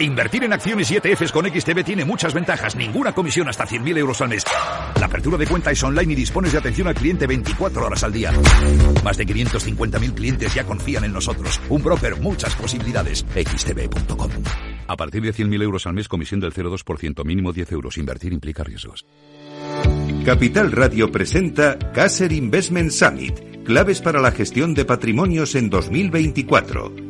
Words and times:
Invertir 0.00 0.44
en 0.44 0.52
acciones 0.54 0.90
y 0.90 0.96
ETFs 0.96 1.30
con 1.30 1.46
XTB 1.46 1.84
tiene 1.84 2.06
muchas 2.06 2.32
ventajas. 2.32 2.74
Ninguna 2.74 3.12
comisión 3.12 3.48
hasta 3.50 3.66
100.000 3.66 3.98
euros 3.98 4.18
al 4.22 4.30
mes. 4.30 4.44
La 4.98 5.04
apertura 5.04 5.36
de 5.36 5.46
cuenta 5.46 5.70
es 5.70 5.82
online 5.82 6.14
y 6.14 6.16
dispones 6.16 6.52
de 6.52 6.58
atención 6.58 6.88
al 6.88 6.94
cliente 6.94 7.26
24 7.26 7.84
horas 7.84 8.02
al 8.02 8.12
día. 8.12 8.32
Más 9.04 9.18
de 9.18 9.26
550.000 9.26 10.14
clientes 10.14 10.54
ya 10.54 10.64
confían 10.64 11.04
en 11.04 11.12
nosotros. 11.12 11.60
Un 11.68 11.82
broker, 11.82 12.18
muchas 12.18 12.54
posibilidades. 12.54 13.26
XTB.com. 13.34 14.30
A 14.86 14.96
partir 14.96 15.20
de 15.20 15.34
100.000 15.34 15.62
euros 15.62 15.86
al 15.86 15.92
mes, 15.92 16.08
comisión 16.08 16.40
del 16.40 16.54
0,2%, 16.54 17.22
mínimo 17.26 17.52
10 17.52 17.70
euros. 17.72 17.98
Invertir 17.98 18.32
implica 18.32 18.64
riesgos. 18.64 19.04
Capital 20.24 20.72
Radio 20.72 21.12
presenta 21.12 21.78
Caser 21.92 22.32
Investment 22.32 22.90
Summit, 22.90 23.64
claves 23.64 24.00
para 24.00 24.20
la 24.20 24.32
gestión 24.32 24.72
de 24.72 24.86
patrimonios 24.86 25.54
en 25.54 25.68
2024 25.68 27.09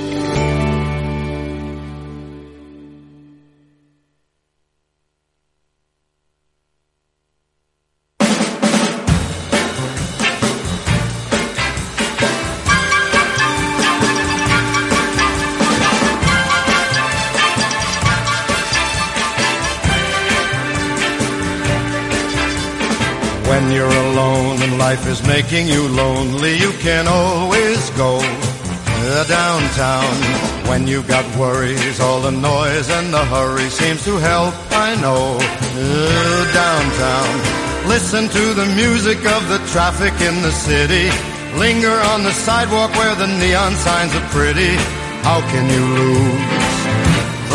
traffic 39.71 40.11
in 40.19 40.35
the 40.43 40.51
city. 40.51 41.07
Linger 41.55 41.95
on 42.11 42.23
the 42.23 42.31
sidewalk 42.31 42.91
where 42.99 43.15
the 43.15 43.27
neon 43.27 43.73
signs 43.79 44.11
are 44.13 44.27
pretty. 44.35 44.75
How 45.23 45.39
can 45.47 45.63
you 45.71 45.83
lose? 45.95 46.81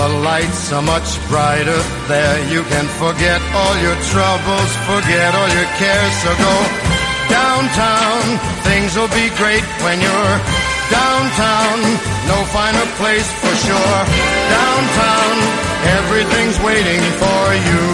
The 0.01 0.09
lights 0.25 0.73
are 0.73 0.81
much 0.81 1.09
brighter 1.29 1.81
there. 2.09 2.37
You 2.49 2.63
can 2.73 2.87
forget 2.97 3.41
all 3.53 3.77
your 3.85 3.97
troubles, 4.13 4.71
forget 4.89 5.31
all 5.37 5.51
your 5.53 5.69
cares. 5.77 6.15
So 6.25 6.33
go 6.41 6.55
downtown. 7.29 8.23
Things 8.65 8.97
will 8.97 9.13
be 9.13 9.29
great 9.37 9.67
when 9.85 10.01
you're 10.01 10.37
downtown. 10.89 11.77
No 12.33 12.39
finer 12.49 12.87
place 12.97 13.29
for 13.45 13.55
sure. 13.61 14.01
Downtown, 14.57 15.35
everything's 16.01 16.59
waiting 16.65 17.03
for 17.21 17.45
you. 17.69 17.85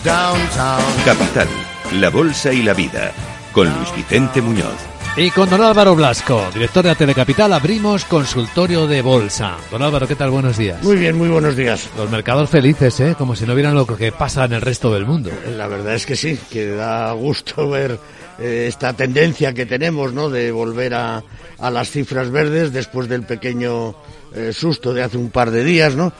Downtown. 0.00 0.88
Capital, 1.04 1.61
la 2.00 2.10
bolsa 2.10 2.52
y 2.52 2.62
la 2.62 2.74
vida. 2.74 3.12
Con 3.52 3.68
Luis 3.72 3.94
Vicente 3.94 4.40
Muñoz. 4.40 4.76
Y 5.14 5.30
con 5.30 5.50
don 5.50 5.60
Álvaro 5.60 5.94
Blasco, 5.94 6.48
director 6.54 6.82
de 6.82 6.88
la 6.88 6.94
Telecapital, 6.94 7.52
abrimos 7.52 8.06
consultorio 8.06 8.86
de 8.86 9.02
bolsa. 9.02 9.58
Don 9.70 9.82
Álvaro, 9.82 10.08
¿qué 10.08 10.14
tal? 10.14 10.30
Buenos 10.30 10.56
días. 10.56 10.82
Muy 10.82 10.96
bien, 10.96 11.18
muy 11.18 11.28
buenos 11.28 11.54
días. 11.54 11.90
Los 11.98 12.10
mercados 12.10 12.48
felices, 12.48 12.98
¿eh? 13.00 13.14
Como 13.18 13.36
si 13.36 13.44
no 13.44 13.54
vieran 13.54 13.74
lo 13.74 13.86
que 13.86 14.10
pasa 14.10 14.46
en 14.46 14.54
el 14.54 14.62
resto 14.62 14.92
del 14.94 15.04
mundo. 15.04 15.30
La 15.54 15.66
verdad 15.66 15.94
es 15.94 16.06
que 16.06 16.16
sí, 16.16 16.38
que 16.50 16.68
da 16.68 17.12
gusto 17.12 17.68
ver 17.68 17.98
eh, 18.38 18.64
esta 18.68 18.94
tendencia 18.94 19.52
que 19.52 19.66
tenemos, 19.66 20.14
¿no? 20.14 20.30
De 20.30 20.50
volver 20.50 20.94
a, 20.94 21.22
a 21.58 21.70
las 21.70 21.90
cifras 21.90 22.30
verdes 22.30 22.72
después 22.72 23.06
del 23.06 23.24
pequeño 23.24 23.94
eh, 24.34 24.52
susto 24.54 24.94
de 24.94 25.02
hace 25.02 25.18
un 25.18 25.30
par 25.30 25.50
de 25.50 25.62
días, 25.62 25.94
¿no? 25.94 26.10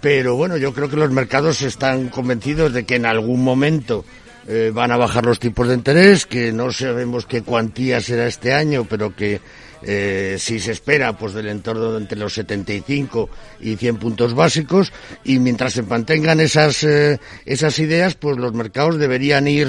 Pero 0.00 0.34
bueno, 0.34 0.56
yo 0.56 0.74
creo 0.74 0.90
que 0.90 0.96
los 0.96 1.12
mercados 1.12 1.62
están 1.62 2.08
convencidos 2.08 2.72
de 2.72 2.84
que 2.84 2.96
en 2.96 3.06
algún 3.06 3.44
momento 3.44 4.04
eh, 4.46 4.70
van 4.72 4.90
a 4.90 4.96
bajar 4.96 5.24
los 5.24 5.38
tipos 5.38 5.68
de 5.68 5.74
interés, 5.74 6.26
que 6.26 6.52
no 6.52 6.72
sabemos 6.72 7.26
qué 7.26 7.42
cuantía 7.42 8.00
será 8.00 8.26
este 8.26 8.52
año, 8.52 8.86
pero 8.88 9.14
que 9.14 9.40
eh, 9.84 10.36
si 10.38 10.60
se 10.60 10.72
espera 10.72 11.16
pues 11.16 11.32
del 11.32 11.48
entorno 11.48 11.92
de 11.92 11.98
entre 11.98 12.18
los 12.18 12.34
75 12.34 13.28
y 13.60 13.76
100 13.76 13.96
puntos 13.96 14.34
básicos 14.34 14.92
y 15.24 15.38
mientras 15.38 15.72
se 15.72 15.82
mantengan 15.82 16.40
esas 16.40 16.84
eh, 16.84 17.18
esas 17.46 17.78
ideas 17.78 18.14
pues 18.14 18.36
los 18.36 18.52
mercados 18.52 18.98
deberían 18.98 19.48
ir 19.48 19.68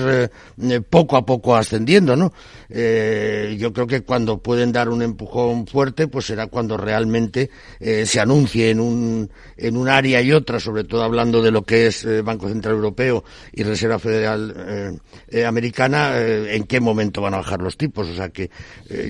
eh, 0.59 0.81
poco 0.81 1.17
a 1.17 1.25
poco 1.25 1.55
ascendiendo 1.55 2.15
no 2.15 2.33
eh, 2.69 3.55
yo 3.59 3.73
creo 3.73 3.87
que 3.87 4.01
cuando 4.01 4.39
pueden 4.39 4.71
dar 4.71 4.89
un 4.89 5.01
empujón 5.01 5.67
fuerte 5.67 6.07
pues 6.07 6.25
será 6.25 6.47
cuando 6.47 6.77
realmente 6.77 7.49
se 7.79 8.19
anuncie 8.19 8.69
en 8.69 8.79
un 8.79 9.29
en 9.57 9.77
un 9.77 9.89
área 9.89 10.21
y 10.21 10.31
otra 10.31 10.59
sobre 10.59 10.83
todo 10.83 11.03
hablando 11.03 11.41
de 11.41 11.51
lo 11.51 11.63
que 11.63 11.87
es 11.87 12.07
Banco 12.23 12.47
Central 12.47 12.75
Europeo 12.75 13.23
y 13.51 13.63
Reserva 13.63 13.99
Federal 13.99 14.99
Americana 15.45 16.17
en 16.17 16.63
qué 16.63 16.79
momento 16.79 17.21
van 17.21 17.33
a 17.33 17.37
bajar 17.37 17.61
los 17.61 17.77
tipos. 17.77 18.07
O 18.07 18.15
sea 18.15 18.29
que 18.29 18.49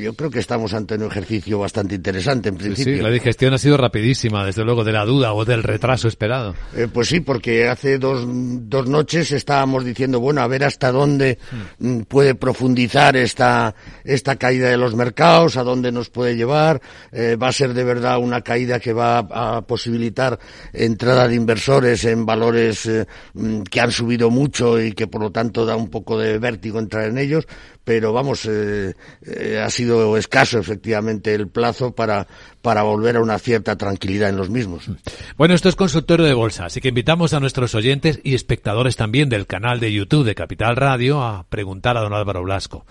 yo 0.02 0.14
creo 0.14 0.30
que 0.30 0.40
estamos 0.40 0.74
ante 0.74 0.93
un 1.02 1.08
ejercicio 1.08 1.60
bastante 1.60 1.96
interesante 1.96 2.50
en 2.50 2.56
principio. 2.56 2.98
Sí, 2.98 3.02
la 3.02 3.10
digestión 3.10 3.54
ha 3.54 3.58
sido 3.58 3.78
rapidísima, 3.78 4.46
desde 4.46 4.64
luego, 4.64 4.84
de 4.84 4.92
la 4.92 5.06
duda 5.06 5.34
o 5.34 5.46
del 5.46 5.64
retraso 5.64 6.08
esperado. 6.08 6.56
Eh, 6.76 6.88
pues 6.92 7.10
sí, 7.10 7.20
porque 7.20 7.68
hace 7.68 7.98
dos, 7.98 8.26
dos 8.26 8.88
noches 8.88 9.32
estábamos 9.32 9.86
diciendo, 9.86 10.20
bueno, 10.20 10.42
a 10.42 10.48
ver 10.48 10.64
hasta 10.64 10.92
dónde 10.92 11.38
mm, 11.80 12.02
puede 12.02 12.36
profundizar 12.36 13.16
esta, 13.16 13.76
esta 14.04 14.36
caída 14.36 14.70
de 14.70 14.78
los 14.78 14.96
mercados, 14.96 15.58
a 15.58 15.64
dónde 15.64 15.92
nos 15.92 16.10
puede 16.10 16.36
llevar, 16.36 16.82
eh, 17.12 17.36
va 17.36 17.50
a 17.50 17.54
ser 17.54 17.74
de 17.74 17.84
verdad 17.84 18.20
una 18.20 18.42
caída 18.42 18.80
que 18.80 18.94
va 18.94 19.20
a, 19.20 19.62
posibilitar 19.62 20.40
entrada 20.74 21.28
de 21.28 21.36
inversores 21.36 22.04
en 22.06 22.26
valores 22.26 22.86
eh, 22.86 23.06
mm, 23.34 23.62
que 23.64 23.80
han 23.80 23.92
subido 23.92 24.30
mucho 24.30 24.82
y 24.82 24.94
que 24.94 25.08
por 25.08 25.22
lo 25.22 25.32
tanto 25.32 25.66
da 25.66 25.76
un 25.76 25.90
poco 25.90 26.18
de 26.18 26.38
vértigo 26.38 26.80
entrar 26.80 27.06
en 27.06 27.18
ellos, 27.18 27.48
pero 27.84 28.14
vamos, 28.14 28.46
eh, 28.46 28.94
eh, 29.26 29.62
ha 29.64 29.70
sido 29.70 30.18
escaso 30.18 30.60
efectivamente 30.60 31.34
el 31.34 31.48
plazo 31.48 31.94
para, 31.94 32.28
para 32.62 32.84
volver 32.84 33.18
a 33.18 33.22
una 33.22 33.40
cierta 33.40 33.78
tranquilidad 33.78 34.30
en 34.30 34.38
los 34.38 34.50
mismos. 34.50 34.90
Bueno, 35.38 35.54
esto 35.54 35.70
es 35.70 35.76
consultorio 35.76 36.26
de 36.26 36.34
bolsa, 36.34 36.66
así 36.66 36.80
que 36.80 36.90
invitamos 36.90 37.34
a 37.34 37.40
nuestros 37.40 37.76
oyentes 37.76 38.20
y 38.24 38.36
espectadores 38.36 38.96
también 38.96 39.30
del 39.30 39.48
canal 39.48 39.80
de 39.80 39.92
YouTube 39.92 40.26
de 40.26 40.36
Capital 40.36 40.76
Radio 40.76 41.22
a 41.22 41.46
preguntar 41.50 41.98
a 41.98 42.02
don 42.02 42.14
Álvaro 42.14 42.44
Blasco. 42.44 42.86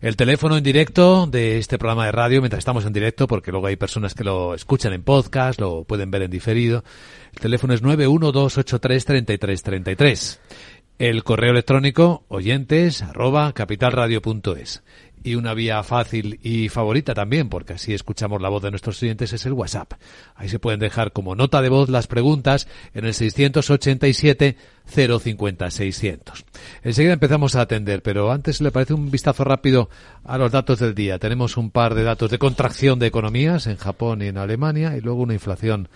El 0.00 0.14
teléfono 0.14 0.56
en 0.56 0.62
directo 0.62 1.26
de 1.26 1.58
este 1.58 1.76
programa 1.76 2.06
de 2.06 2.12
radio, 2.12 2.40
mientras 2.40 2.60
estamos 2.60 2.86
en 2.86 2.92
directo, 2.92 3.26
porque 3.26 3.50
luego 3.50 3.66
hay 3.66 3.74
personas 3.74 4.14
que 4.14 4.22
lo 4.22 4.54
escuchan 4.54 4.92
en 4.92 5.02
podcast, 5.02 5.60
lo 5.60 5.82
pueden 5.82 6.12
ver 6.12 6.22
en 6.22 6.30
diferido. 6.30 6.84
El 7.32 7.40
teléfono 7.40 7.74
es 7.74 7.82
912833333 7.82 10.38
el 10.98 11.22
correo 11.22 11.52
electrónico 11.52 12.24
oyentes 12.28 13.02
arroba 13.02 13.52
capitalradio.es. 13.52 14.82
Y 15.24 15.34
una 15.34 15.52
vía 15.52 15.82
fácil 15.82 16.38
y 16.42 16.68
favorita 16.68 17.12
también, 17.12 17.48
porque 17.48 17.74
así 17.74 17.92
escuchamos 17.92 18.40
la 18.40 18.48
voz 18.48 18.62
de 18.62 18.70
nuestros 18.70 19.02
oyentes, 19.02 19.32
es 19.32 19.46
el 19.46 19.52
WhatsApp. 19.52 19.94
Ahí 20.36 20.48
se 20.48 20.60
pueden 20.60 20.80
dejar 20.80 21.12
como 21.12 21.34
nota 21.34 21.60
de 21.60 21.68
voz 21.68 21.88
las 21.88 22.06
preguntas 22.06 22.68
en 22.94 23.04
el 23.04 23.14
687 23.14 24.56
050 24.86 25.70
600. 25.70 26.44
Enseguida 26.82 27.12
empezamos 27.12 27.56
a 27.56 27.62
atender, 27.62 28.02
pero 28.02 28.30
antes 28.30 28.60
le 28.60 28.70
parece 28.70 28.94
un 28.94 29.10
vistazo 29.10 29.44
rápido 29.44 29.90
a 30.24 30.38
los 30.38 30.52
datos 30.52 30.78
del 30.78 30.94
día. 30.94 31.18
Tenemos 31.18 31.56
un 31.56 31.70
par 31.70 31.94
de 31.94 32.04
datos 32.04 32.30
de 32.30 32.38
contracción 32.38 32.98
de 32.98 33.08
economías 33.08 33.66
en 33.66 33.76
Japón 33.76 34.22
y 34.22 34.26
en 34.26 34.38
Alemania 34.38 34.96
y 34.96 35.00
luego 35.00 35.22
una 35.22 35.34
inflación 35.34 35.88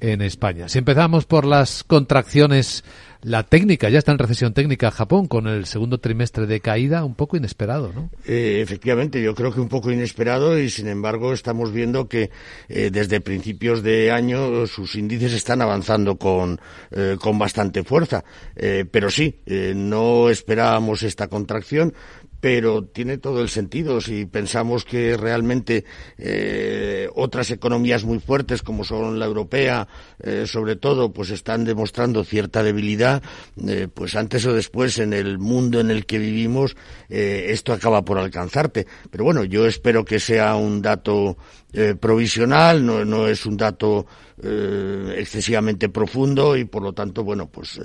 en 0.00 0.20
España. 0.22 0.68
Si 0.68 0.78
empezamos 0.78 1.24
por 1.24 1.46
las 1.46 1.84
contracciones 1.84 2.84
la 3.24 3.42
técnica, 3.42 3.88
ya 3.88 3.98
está 3.98 4.12
en 4.12 4.18
recesión 4.18 4.52
técnica 4.52 4.90
Japón 4.90 5.26
con 5.26 5.46
el 5.46 5.64
segundo 5.64 5.98
trimestre 5.98 6.46
de 6.46 6.60
caída, 6.60 7.04
un 7.04 7.14
poco 7.14 7.36
inesperado, 7.38 7.90
¿no? 7.92 8.10
Eh, 8.26 8.60
efectivamente, 8.62 9.22
yo 9.22 9.34
creo 9.34 9.52
que 9.52 9.60
un 9.60 9.68
poco 9.68 9.90
inesperado 9.90 10.58
y 10.58 10.68
sin 10.68 10.88
embargo 10.88 11.32
estamos 11.32 11.72
viendo 11.72 12.06
que 12.06 12.30
eh, 12.68 12.90
desde 12.92 13.22
principios 13.22 13.82
de 13.82 14.12
año 14.12 14.66
sus 14.66 14.94
índices 14.94 15.32
están 15.32 15.62
avanzando 15.62 16.16
con, 16.16 16.60
eh, 16.90 17.16
con 17.18 17.38
bastante 17.38 17.82
fuerza. 17.82 18.22
pero 18.90 19.10
sí, 19.10 19.40
no 19.74 20.28
esperábamos 20.28 21.02
esta 21.02 21.28
contracción, 21.28 21.94
pero 22.44 22.84
tiene 22.84 23.16
todo 23.16 23.40
el 23.40 23.48
sentido 23.48 24.02
si 24.02 24.26
pensamos 24.26 24.84
que 24.84 25.16
realmente 25.16 25.86
eh, 26.18 27.08
otras 27.14 27.50
economías 27.50 28.04
muy 28.04 28.18
fuertes 28.18 28.60
como 28.60 28.84
son 28.84 29.18
la 29.18 29.24
europea, 29.24 29.88
eh, 30.22 30.44
sobre 30.46 30.76
todo, 30.76 31.10
pues 31.10 31.30
están 31.30 31.64
demostrando 31.64 32.22
cierta 32.22 32.62
debilidad, 32.62 33.22
eh, 33.66 33.88
pues 33.88 34.14
antes 34.14 34.44
o 34.44 34.52
después 34.52 34.98
en 34.98 35.14
el 35.14 35.38
mundo 35.38 35.80
en 35.80 35.90
el 35.90 36.04
que 36.04 36.18
vivimos 36.18 36.76
esto 37.08 37.72
acaba 37.72 38.04
por 38.04 38.18
alcanzarte. 38.18 38.86
Pero 39.10 39.24
bueno, 39.24 39.44
yo 39.44 39.66
espero 39.66 40.04
que 40.04 40.20
sea 40.20 40.56
un 40.56 40.82
dato 40.82 41.38
provisional, 42.00 42.84
no, 42.84 43.04
no 43.04 43.26
es 43.26 43.46
un 43.46 43.56
dato 43.56 44.06
excesivamente 45.16 45.88
profundo 45.88 46.56
y 46.56 46.64
por 46.64 46.82
lo 46.82 46.92
tanto, 46.92 47.22
bueno, 47.22 47.46
pues 47.48 47.80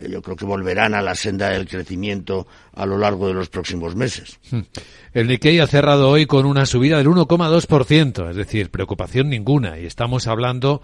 yo 0.00 0.22
creo 0.22 0.36
que 0.36 0.44
volverán 0.44 0.94
a 0.94 1.02
la 1.02 1.14
senda 1.14 1.50
del 1.50 1.68
crecimiento 1.68 2.46
a 2.72 2.86
lo 2.86 2.96
largo 2.98 3.28
de 3.28 3.34
los 3.34 3.48
próximos 3.48 3.91
meses. 3.96 4.38
El 5.12 5.28
Nikkei 5.28 5.58
ha 5.60 5.66
cerrado 5.66 6.08
hoy 6.08 6.26
con 6.26 6.46
una 6.46 6.64
subida 6.66 6.98
del 6.98 7.08
1,2%, 7.08 8.30
es 8.30 8.36
decir, 8.36 8.70
preocupación 8.70 9.28
ninguna 9.28 9.78
y 9.78 9.86
estamos 9.86 10.26
hablando 10.26 10.80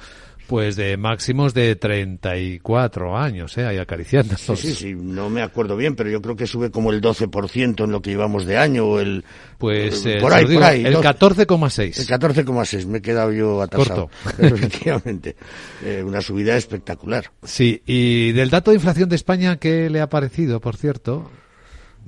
pues 0.49 0.77
de 0.77 0.97
máximos 0.97 1.53
de 1.53 1.77
34 1.77 3.19
años, 3.19 3.57
¿eh? 3.59 3.67
Ahí 3.67 3.77
acariciando. 3.77 4.35
Sí, 4.39 4.57
sí, 4.57 4.75
sí, 4.75 4.95
no 4.95 5.29
me 5.29 5.43
acuerdo 5.43 5.77
bien, 5.77 5.95
pero 5.95 6.09
yo 6.09 6.23
creo 6.23 6.37
que 6.37 6.47
sube 6.47 6.71
como 6.71 6.91
el 6.91 7.03
12% 7.03 7.85
en 7.85 7.93
lo 7.93 8.01
que 8.01 8.11
llevamos 8.11 8.47
de 8.47 8.57
año, 8.57 8.87
o 8.87 8.99
el... 8.99 9.25
Pues, 9.59 10.07
eh, 10.07 10.17
por 10.19 10.33
ahí, 10.33 10.47
por 10.47 10.65
ahí. 10.65 10.87
El 10.87 10.97
14,6. 10.97 12.01
El 12.01 12.07
14,6, 12.07 12.87
me 12.87 12.99
he 12.99 13.03
quedado 13.03 13.31
yo 13.31 13.61
atrasado. 13.61 14.09
efectivamente, 14.39 15.37
eh, 15.85 16.03
una 16.03 16.23
subida 16.23 16.57
espectacular. 16.57 17.31
Sí, 17.43 17.83
y 17.85 18.33
del 18.33 18.49
dato 18.49 18.71
de 18.71 18.77
inflación 18.77 19.11
de 19.11 19.17
España, 19.17 19.59
¿qué 19.59 19.91
le 19.91 20.01
ha 20.01 20.09
parecido, 20.09 20.61
por 20.61 20.77
cierto? 20.77 21.31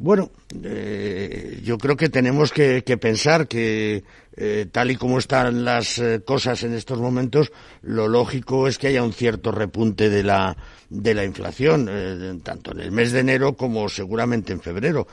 Bueno, 0.03 0.31
eh, 0.65 1.61
yo 1.63 1.77
creo 1.77 1.95
que 1.95 2.09
tenemos 2.09 2.53
que, 2.53 2.81
pensar 2.99 3.47
que 3.47 4.03
eh, 4.37 4.67
tal 4.71 4.93
y 4.93 4.97
como 4.97 5.19
están 5.19 5.65
las 5.65 5.99
eh, 5.99 6.23
cosas 6.25 6.63
en 6.63 6.73
estos 6.75 6.99
momentos, 6.99 7.51
lo 7.83 8.07
lógico 8.07 8.69
es 8.69 8.79
que 8.79 8.87
haya 8.87 9.03
un 9.03 9.13
cierto 9.13 9.51
repunte 9.51 10.09
de 10.09 10.23
la, 10.23 10.57
de 10.89 11.15
la 11.15 11.25
inflación, 11.25 11.89
eh, 11.91 12.39
tanto 12.43 12.71
en 12.71 12.81
el 12.81 12.93
mes 12.93 13.11
de 13.11 13.21
enero 13.21 13.57
como 13.57 13.89
seguramente 13.89 14.53
en 14.53 14.61
febrero. 14.61 15.07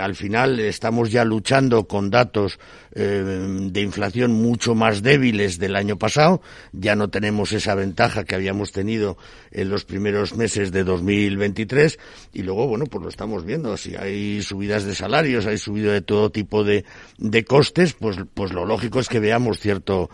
Al 0.00 0.14
final 0.14 0.58
estamos 0.60 1.10
ya 1.10 1.24
luchando 1.24 1.86
con 1.86 2.10
datos 2.10 2.58
de 2.92 3.80
inflación 3.80 4.32
mucho 4.32 4.74
más 4.74 5.02
débiles 5.02 5.58
del 5.58 5.76
año 5.76 5.98
pasado. 5.98 6.40
Ya 6.72 6.94
no 6.94 7.10
tenemos 7.10 7.52
esa 7.52 7.74
ventaja 7.74 8.24
que 8.24 8.34
habíamos 8.34 8.72
tenido 8.72 9.18
en 9.50 9.68
los 9.68 9.84
primeros 9.84 10.34
meses 10.34 10.72
de 10.72 10.84
2023. 10.84 11.98
Y 12.32 12.42
luego, 12.42 12.68
bueno, 12.68 12.86
pues 12.86 13.02
lo 13.02 13.08
estamos 13.08 13.44
viendo. 13.44 13.76
Si 13.76 13.96
hay 13.96 14.40
subidas 14.42 14.84
de 14.84 14.94
salarios, 14.94 15.46
hay 15.46 15.58
subido 15.58 15.92
de 15.92 16.00
todo 16.00 16.30
tipo 16.30 16.64
de, 16.64 16.84
de 17.18 17.44
costes, 17.44 17.94
pues, 17.94 18.16
pues 18.32 18.45
lo 18.52 18.64
lógico 18.64 19.00
es 19.00 19.08
que 19.08 19.20
veamos 19.20 19.58
cierto, 19.58 20.10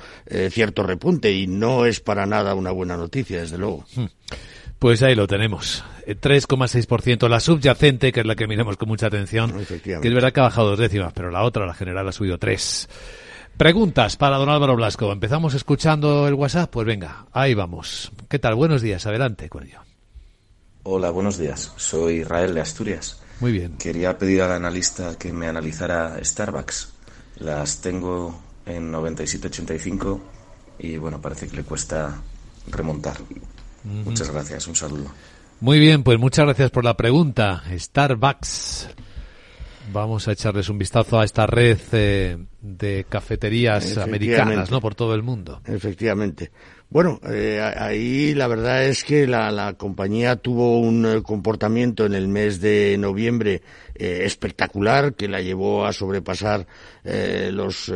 cierto 0.50 0.82
repunte. 0.82 1.32
Y 1.32 1.46
no 1.46 1.87
es 1.87 2.00
para 2.00 2.26
nada 2.26 2.55
una 2.55 2.70
buena 2.70 2.96
noticia, 2.96 3.40
desde 3.40 3.58
luego. 3.58 3.84
Hmm. 3.94 4.06
Pues 4.82 5.00
ahí 5.05 5.14
lo 5.14 5.29
tenemos. 5.29 5.84
3,6% 6.08 7.26
eh, 7.26 7.29
la 7.29 7.38
subyacente, 7.38 8.11
que 8.11 8.19
es 8.19 8.26
la 8.26 8.34
que 8.34 8.49
miramos 8.49 8.76
con 8.76 8.88
mucha 8.88 9.06
atención, 9.06 9.64
que 9.64 10.08
es 10.08 10.12
verdad 10.12 10.32
que 10.32 10.40
ha 10.40 10.43
bajado 10.43 10.70
dos 10.70 10.79
décimas, 10.81 11.12
pero 11.12 11.31
la 11.31 11.44
otra, 11.44 11.67
la 11.67 11.75
general, 11.75 12.08
ha 12.08 12.11
subido 12.11 12.37
tres. 12.37 12.88
Preguntas 13.56 14.17
para 14.17 14.38
don 14.38 14.49
Álvaro 14.49 14.75
Blasco. 14.75 15.12
Empezamos 15.12 15.55
escuchando 15.55 16.26
el 16.26 16.35
WhatsApp. 16.35 16.69
Pues 16.69 16.85
venga, 16.85 17.26
ahí 17.32 17.55
vamos. 17.55 18.11
¿Qué 18.28 18.40
tal? 18.40 18.56
Buenos 18.56 18.82
días. 18.82 19.06
Adelante 19.06 19.49
con 19.49 19.62
ello. 19.62 19.78
Hola, 20.82 21.11
buenos 21.11 21.38
días. 21.38 21.73
Soy 21.76 22.23
Israel 22.23 22.52
de 22.52 22.62
Asturias. 22.62 23.23
Muy 23.38 23.52
bien. 23.52 23.76
Quería 23.76 24.19
pedir 24.19 24.43
al 24.43 24.50
analista 24.50 25.17
que 25.17 25.32
me 25.32 25.46
analizara 25.46 26.19
Starbucks. 26.25 26.92
Las 27.43 27.81
tengo 27.81 28.41
en 28.67 28.93
97.85 28.93 30.21
y 30.79 30.97
bueno, 30.97 31.21
parece 31.21 31.49
que 31.49 31.56
le 31.56 31.65
cuesta 31.65 32.21
remontar. 32.71 33.17
Muchas 33.83 34.31
gracias, 34.31 34.69
un 34.69 34.77
saludo. 34.77 35.11
Muy 35.61 35.81
bien, 35.81 36.05
pues 36.05 36.19
muchas 36.19 36.44
gracias 36.44 36.71
por 36.71 36.85
la 36.85 36.97
pregunta. 36.97 37.65
Starbucks. 37.77 38.89
Vamos 39.91 40.29
a 40.29 40.33
echarles 40.33 40.69
un 40.69 40.79
vistazo 40.79 41.19
a 41.19 41.25
esta 41.25 41.47
red 41.47 41.79
eh, 41.93 42.39
de 42.61 43.05
cafeterías 43.09 43.99
americanas, 43.99 44.71
¿no? 44.71 44.81
Por 44.81 44.95
todo 44.95 45.15
el 45.15 45.23
mundo. 45.23 45.61
Efectivamente. 45.67 46.53
Bueno, 46.88 47.21
eh, 47.29 47.61
ahí 47.61 48.35
la 48.35 48.47
verdad 48.47 48.85
es 48.85 49.03
que 49.03 49.27
la, 49.27 49.75
compañía 49.77 50.37
tuvo 50.37 50.79
un 50.79 51.06
eh, 51.06 51.23
comportamiento 51.23 52.06
en 52.06 52.15
el 52.15 52.29
mes 52.29 52.61
de 52.61 52.97
noviembre 52.99 53.62
espectacular 53.95 55.15
que 55.15 55.29
la 55.29 55.41
llevó 55.41 55.87
a 55.87 55.93
sobrepasar 55.93 56.67
los 57.04 57.90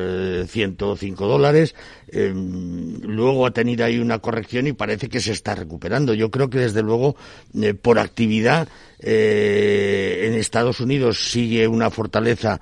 105 0.49 1.27
dólares. 1.27 1.75
luego 2.13 3.47
ha 3.47 3.53
tenido 3.53 3.85
ahí 3.85 3.99
una 3.99 4.19
corrección 4.19 4.67
y 4.67 4.73
parece 4.73 5.09
que 5.09 5.21
se 5.21 5.33
está 5.33 5.55
recuperando. 5.55 6.15
Yo 6.15 6.31
creo 6.31 6.51
que 6.51 6.59
desde 6.59 6.83
luego 6.83 7.17
por 7.83 7.99
actividad 7.99 8.69
en 8.99 10.35
Estados 10.35 10.81
Unidos 10.81 11.31
sigue 11.31 11.69
una 11.69 11.91
fortaleza 11.91 12.61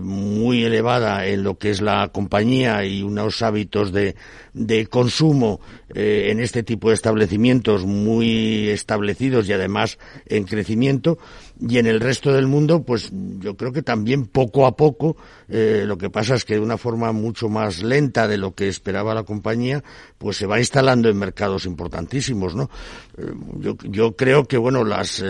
muy 0.00 0.64
elevada 0.64 1.26
en 1.26 1.42
lo 1.42 1.58
que 1.58 1.70
es 1.70 1.80
la 1.80 2.08
compañía 2.08 2.84
y 2.84 3.02
unos 3.02 3.42
hábitos 3.42 3.92
de, 3.92 4.14
de 4.54 4.86
consumo 4.86 5.60
eh, 5.94 6.28
en 6.30 6.40
este 6.40 6.62
tipo 6.62 6.88
de 6.88 6.94
establecimientos 6.94 7.84
muy 7.84 8.68
establecidos 8.70 9.48
y 9.48 9.52
además 9.52 9.98
en 10.26 10.44
crecimiento 10.44 11.18
y 11.60 11.78
en 11.78 11.86
el 11.86 12.00
resto 12.00 12.32
del 12.32 12.46
mundo 12.46 12.82
pues 12.82 13.10
yo 13.12 13.56
creo 13.56 13.72
que 13.72 13.82
también 13.82 14.26
poco 14.26 14.66
a 14.66 14.76
poco 14.76 15.16
eh, 15.48 15.84
lo 15.86 15.96
que 15.96 16.10
pasa 16.10 16.34
es 16.34 16.44
que 16.44 16.54
de 16.54 16.60
una 16.60 16.76
forma 16.76 17.12
mucho 17.12 17.48
más 17.48 17.82
lenta 17.82 18.26
de 18.26 18.38
lo 18.38 18.54
que 18.54 18.68
esperaba 18.68 19.14
la 19.14 19.22
compañía 19.22 19.82
pues 20.18 20.36
se 20.36 20.46
va 20.46 20.58
instalando 20.58 21.08
en 21.08 21.16
mercados 21.16 21.64
importantísimos 21.66 22.54
no 22.54 22.70
eh, 23.16 23.32
yo, 23.58 23.76
yo, 23.84 24.16
creo 24.16 24.46
que 24.46 24.58
bueno 24.58 24.84
las 24.84 25.22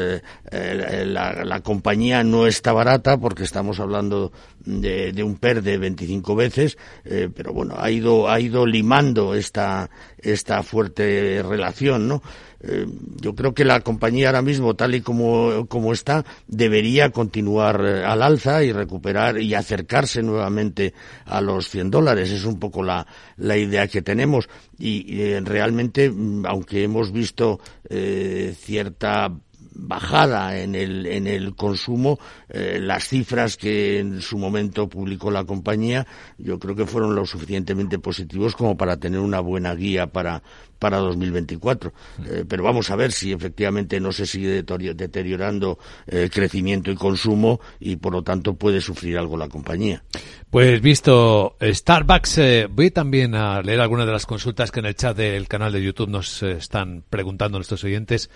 la, 0.50 1.44
la, 1.44 1.60
compañía 1.60 2.24
no 2.24 2.46
está 2.46 2.72
barata 2.72 3.18
porque 3.18 3.42
estamos 3.42 3.78
hablando 3.78 4.32
de, 4.64 5.12
de 5.12 5.22
un 5.22 5.36
PER 5.36 5.62
de 5.62 5.78
25 5.78 6.34
veces 6.34 6.78
pero 7.04 7.52
bueno 7.52 7.74
ha 7.78 7.90
ido 7.90 8.30
ha 8.30 8.40
ido 8.40 8.66
limando 8.66 9.34
esta 9.34 9.90
esta 10.24 10.62
fuerte 10.62 11.42
relación, 11.42 12.08
¿no? 12.08 12.22
Eh, 12.66 12.86
yo 13.20 13.34
creo 13.34 13.52
que 13.52 13.64
la 13.64 13.80
compañía 13.80 14.28
ahora 14.28 14.40
mismo, 14.40 14.74
tal 14.74 14.94
y 14.94 15.02
como, 15.02 15.66
como 15.68 15.92
está, 15.92 16.24
debería 16.48 17.10
continuar 17.10 17.84
eh, 17.84 18.04
al 18.04 18.22
alza 18.22 18.64
y 18.64 18.72
recuperar 18.72 19.38
y 19.38 19.52
acercarse 19.54 20.22
nuevamente 20.22 20.94
a 21.26 21.42
los 21.42 21.68
100 21.68 21.90
dólares. 21.90 22.30
Es 22.30 22.44
un 22.44 22.58
poco 22.58 22.82
la, 22.82 23.06
la 23.36 23.56
idea 23.56 23.86
que 23.86 24.00
tenemos. 24.00 24.48
Y, 24.78 25.20
eh, 25.20 25.40
realmente, 25.44 26.10
mm, 26.10 26.46
aunque 26.46 26.82
hemos 26.82 27.12
visto 27.12 27.60
cierta 27.86 29.30
bajada 29.74 30.58
en 30.58 30.74
el, 30.74 31.06
en 31.06 31.26
el 31.26 31.54
consumo, 31.54 32.18
eh, 32.48 32.78
las 32.80 33.08
cifras 33.08 33.56
que 33.56 33.98
en 33.98 34.20
su 34.20 34.38
momento 34.38 34.88
publicó 34.88 35.30
la 35.30 35.44
compañía, 35.44 36.06
yo 36.38 36.58
creo 36.58 36.74
que 36.74 36.86
fueron 36.86 37.14
lo 37.14 37.26
suficientemente 37.26 37.98
positivos 37.98 38.54
como 38.54 38.76
para 38.76 38.96
tener 38.96 39.20
una 39.20 39.40
buena 39.40 39.74
guía 39.74 40.06
para, 40.06 40.42
para 40.78 40.98
2024. 40.98 41.92
Eh, 42.26 42.44
pero 42.48 42.62
vamos 42.62 42.90
a 42.90 42.96
ver 42.96 43.12
si 43.12 43.32
efectivamente 43.32 44.00
no 44.00 44.12
se 44.12 44.26
sigue 44.26 44.62
deteriorando 44.62 45.78
eh, 46.06 46.30
crecimiento 46.32 46.90
y 46.90 46.94
consumo 46.94 47.60
y 47.80 47.96
por 47.96 48.12
lo 48.12 48.22
tanto 48.22 48.54
puede 48.54 48.80
sufrir 48.80 49.18
algo 49.18 49.36
la 49.36 49.48
compañía. 49.48 50.02
Pues 50.50 50.80
visto 50.80 51.56
Starbucks, 51.60 52.40
voy 52.70 52.90
también 52.92 53.34
a 53.34 53.60
leer 53.60 53.80
algunas 53.80 54.06
de 54.06 54.12
las 54.12 54.24
consultas 54.24 54.70
que 54.70 54.80
en 54.80 54.86
el 54.86 54.94
chat 54.94 55.16
del 55.16 55.48
canal 55.48 55.72
de 55.72 55.82
YouTube 55.82 56.08
nos 56.08 56.44
están 56.44 57.02
preguntando 57.10 57.58
nuestros 57.58 57.82
oyentes 57.82 58.30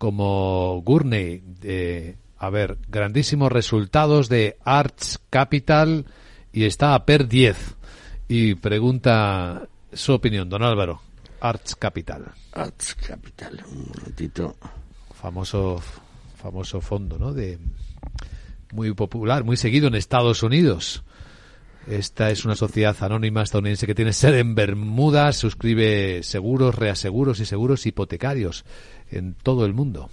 como 0.00 0.80
Gurney. 0.80 1.42
a 2.38 2.48
ver, 2.48 2.78
grandísimos 2.88 3.52
resultados 3.52 4.30
de 4.30 4.56
Arts 4.64 5.20
Capital 5.28 6.06
y 6.54 6.64
está 6.64 6.94
a 6.94 7.04
PER 7.04 7.28
10. 7.28 7.76
Y 8.26 8.54
pregunta 8.54 9.68
su 9.92 10.14
opinión, 10.14 10.48
don 10.48 10.62
Álvaro. 10.62 11.02
Arts 11.42 11.76
Capital. 11.76 12.32
Arts 12.52 12.94
Capital, 12.94 13.62
un 13.70 13.92
momentito. 13.94 14.56
Famoso, 15.12 15.82
famoso 16.34 16.80
fondo, 16.80 17.18
¿no? 17.18 17.34
De, 17.34 17.58
muy 18.72 18.94
popular, 18.94 19.44
muy 19.44 19.58
seguido 19.58 19.88
en 19.88 19.96
Estados 19.96 20.42
Unidos. 20.42 21.04
Esta 21.86 22.30
es 22.30 22.44
una 22.44 22.56
sociedad 22.56 22.96
anónima 23.00 23.42
estadounidense 23.42 23.86
que 23.86 23.94
tiene 23.94 24.12
sede 24.12 24.40
en 24.40 24.54
Bermuda, 24.54 25.32
suscribe 25.32 26.22
seguros, 26.22 26.74
reaseguros 26.74 27.40
y 27.40 27.46
seguros 27.46 27.86
hipotecarios 27.86 28.64
en 29.10 29.34
todo 29.34 29.64
el 29.64 29.74
mundo. 29.74 30.10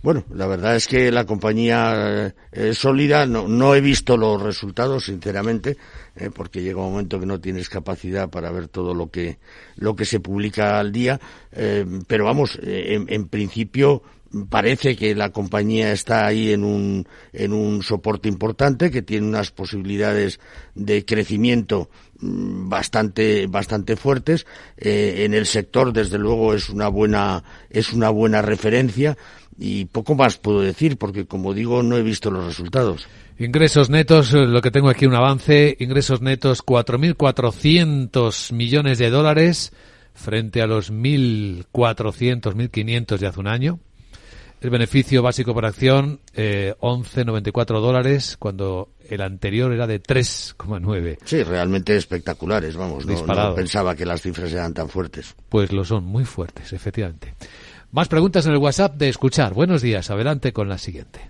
Bueno, 0.00 0.24
la 0.32 0.46
verdad 0.46 0.76
es 0.76 0.86
que 0.86 1.10
la 1.10 1.24
compañía 1.24 2.28
eh, 2.28 2.32
es 2.52 2.78
sólida. 2.78 3.26
No, 3.26 3.48
no, 3.48 3.74
he 3.74 3.80
visto 3.80 4.16
los 4.16 4.40
resultados, 4.40 5.06
sinceramente, 5.06 5.76
eh, 6.14 6.30
porque 6.32 6.62
llega 6.62 6.80
un 6.80 6.92
momento 6.92 7.18
que 7.18 7.26
no 7.26 7.40
tienes 7.40 7.68
capacidad 7.68 8.30
para 8.30 8.52
ver 8.52 8.68
todo 8.68 8.94
lo 8.94 9.10
que 9.10 9.38
lo 9.74 9.96
que 9.96 10.04
se 10.04 10.20
publica 10.20 10.78
al 10.78 10.92
día. 10.92 11.18
Eh, 11.50 11.84
pero 12.06 12.24
vamos, 12.24 12.60
en, 12.62 13.06
en, 13.08 13.28
principio 13.28 14.02
parece 14.48 14.96
que 14.96 15.14
la 15.14 15.30
compañía 15.30 15.92
está 15.92 16.26
ahí 16.26 16.52
en 16.52 16.64
un 16.64 17.06
en 17.32 17.52
un 17.52 17.82
soporte 17.82 18.28
importante, 18.28 18.90
que 18.90 19.02
tiene 19.02 19.26
unas 19.26 19.50
posibilidades 19.50 20.40
de 20.74 21.04
crecimiento 21.04 21.90
mm, 22.20 22.68
bastante 22.68 23.46
bastante 23.46 23.96
fuertes 23.96 24.46
en 24.76 25.34
el 25.34 25.46
sector 25.46 25.92
desde 25.92 26.18
luego 26.18 26.54
es 26.54 26.68
una 26.68 26.88
buena 26.88 27.42
es 27.70 27.92
una 27.92 28.10
buena 28.10 28.42
referencia 28.42 29.16
y 29.58 29.86
poco 29.86 30.14
más 30.14 30.38
puedo 30.38 30.60
decir 30.60 30.96
porque 30.98 31.26
como 31.26 31.52
digo 31.52 31.82
no 31.82 31.96
he 31.96 32.02
visto 32.02 32.30
los 32.30 32.46
resultados. 32.46 33.08
Ingresos 33.38 33.90
netos, 33.90 34.34
eh, 34.34 34.46
lo 34.46 34.60
que 34.60 34.70
tengo 34.70 34.88
aquí 34.88 35.06
un 35.06 35.14
avance, 35.14 35.76
ingresos 35.78 36.20
netos 36.22 36.64
4.400 36.64 38.52
millones 38.52 38.98
de 38.98 39.10
dólares 39.10 39.72
frente 40.12 40.60
a 40.60 40.66
los 40.66 40.92
1.400, 40.92 41.70
1.500 41.72 43.18
de 43.18 43.26
hace 43.26 43.40
un 43.40 43.46
año. 43.46 43.78
El 44.60 44.70
beneficio 44.70 45.22
básico 45.22 45.54
por 45.54 45.64
acción, 45.64 46.18
eh, 46.34 46.74
11,94 46.80 47.80
dólares, 47.80 48.36
cuando 48.36 48.88
el 49.08 49.20
anterior 49.20 49.72
era 49.72 49.86
de 49.86 50.02
3,9. 50.02 51.18
Sí, 51.24 51.44
realmente 51.44 51.96
espectaculares, 51.96 52.76
vamos. 52.76 53.06
No, 53.06 53.34
no, 53.34 53.54
pensaba 53.54 53.94
que 53.94 54.04
las 54.04 54.20
cifras 54.20 54.52
eran 54.52 54.74
tan 54.74 54.88
fuertes. 54.88 55.36
Pues 55.48 55.72
lo 55.72 55.84
son, 55.84 56.04
muy 56.04 56.24
fuertes, 56.24 56.72
efectivamente. 56.72 57.34
Más 57.92 58.08
preguntas 58.08 58.46
en 58.46 58.52
el 58.52 58.58
WhatsApp 58.58 58.96
de 58.96 59.08
escuchar. 59.08 59.54
Buenos 59.54 59.80
días, 59.80 60.10
adelante 60.10 60.52
con 60.52 60.68
la 60.68 60.78
siguiente. 60.78 61.20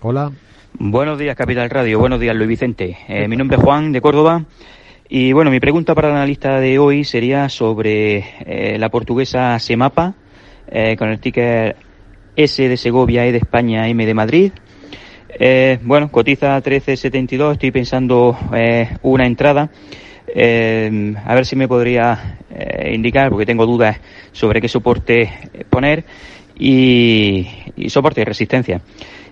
Hola. 0.00 0.30
Buenos 0.74 1.18
días, 1.18 1.36
Capital 1.36 1.68
Radio. 1.68 1.98
Buenos 1.98 2.20
días, 2.20 2.36
Luis 2.36 2.48
Vicente. 2.48 2.96
Eh, 3.08 3.26
mi 3.26 3.36
nombre 3.36 3.56
es 3.56 3.62
Juan, 3.64 3.90
de 3.90 4.00
Córdoba. 4.00 4.44
Y 5.08 5.32
bueno, 5.32 5.50
mi 5.50 5.58
pregunta 5.58 5.96
para 5.96 6.10
el 6.10 6.14
analista 6.14 6.60
de 6.60 6.78
hoy 6.78 7.02
sería 7.02 7.48
sobre 7.48 8.18
eh, 8.46 8.78
la 8.78 8.88
portuguesa 8.88 9.58
Semapa, 9.58 10.14
eh, 10.68 10.96
con 10.96 11.08
el 11.08 11.18
ticker 11.18 11.76
S 12.38 12.68
de 12.68 12.76
Segovia, 12.76 13.26
E 13.26 13.32
de 13.32 13.38
España, 13.38 13.88
M 13.88 14.06
de 14.06 14.14
Madrid. 14.14 14.52
bueno, 15.82 16.10
cotiza 16.10 16.62
13.72, 16.62 17.52
estoy 17.52 17.70
pensando 17.70 18.38
una 19.02 19.26
entrada. 19.26 19.70
Eh, 20.34 21.14
a 21.24 21.34
ver 21.34 21.46
si 21.46 21.56
me 21.56 21.68
podría 21.68 22.38
eh, 22.50 22.92
indicar, 22.94 23.30
porque 23.30 23.46
tengo 23.46 23.66
dudas 23.66 23.98
sobre 24.32 24.60
qué 24.60 24.68
soporte 24.68 25.30
poner 25.70 26.04
y, 26.58 27.46
soporte 27.88 28.20
y 28.20 28.24
resistencia. 28.24 28.80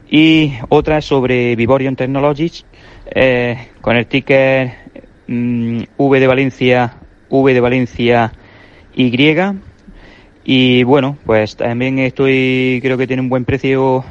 Y 0.08 0.52
otra 0.68 1.00
sobre 1.00 1.56
Vivorion 1.56 1.96
Technologies 1.96 2.64
eh, 3.06 3.68
con 3.80 3.96
el 3.96 4.06
ticker 4.06 4.72
mm, 5.26 5.80
V 5.96 6.20
de 6.20 6.26
Valencia, 6.26 6.96
V 7.28 7.54
de 7.54 7.60
Valencia 7.60 8.32
Y. 8.94 9.10
Y 10.48 10.84
bueno, 10.84 11.18
pues 11.26 11.56
también 11.56 11.98
estoy, 11.98 12.78
creo 12.80 12.96
que 12.96 13.08
tiene 13.08 13.20
un 13.20 13.28
buen 13.28 13.44
precio 13.44 14.04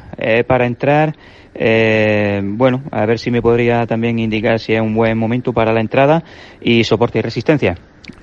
para 0.46 0.66
entrar. 0.66 1.16
Eh, 1.58 2.42
bueno, 2.44 2.82
a 2.90 3.06
ver 3.06 3.18
si 3.18 3.30
me 3.30 3.40
podría 3.40 3.86
también 3.86 4.18
indicar 4.18 4.60
si 4.60 4.74
es 4.74 4.80
un 4.80 4.94
buen 4.94 5.16
momento 5.16 5.52
para 5.52 5.72
la 5.72 5.80
entrada 5.80 6.22
y 6.60 6.84
soporte 6.84 7.18
y 7.18 7.22
resistencia. 7.22 7.78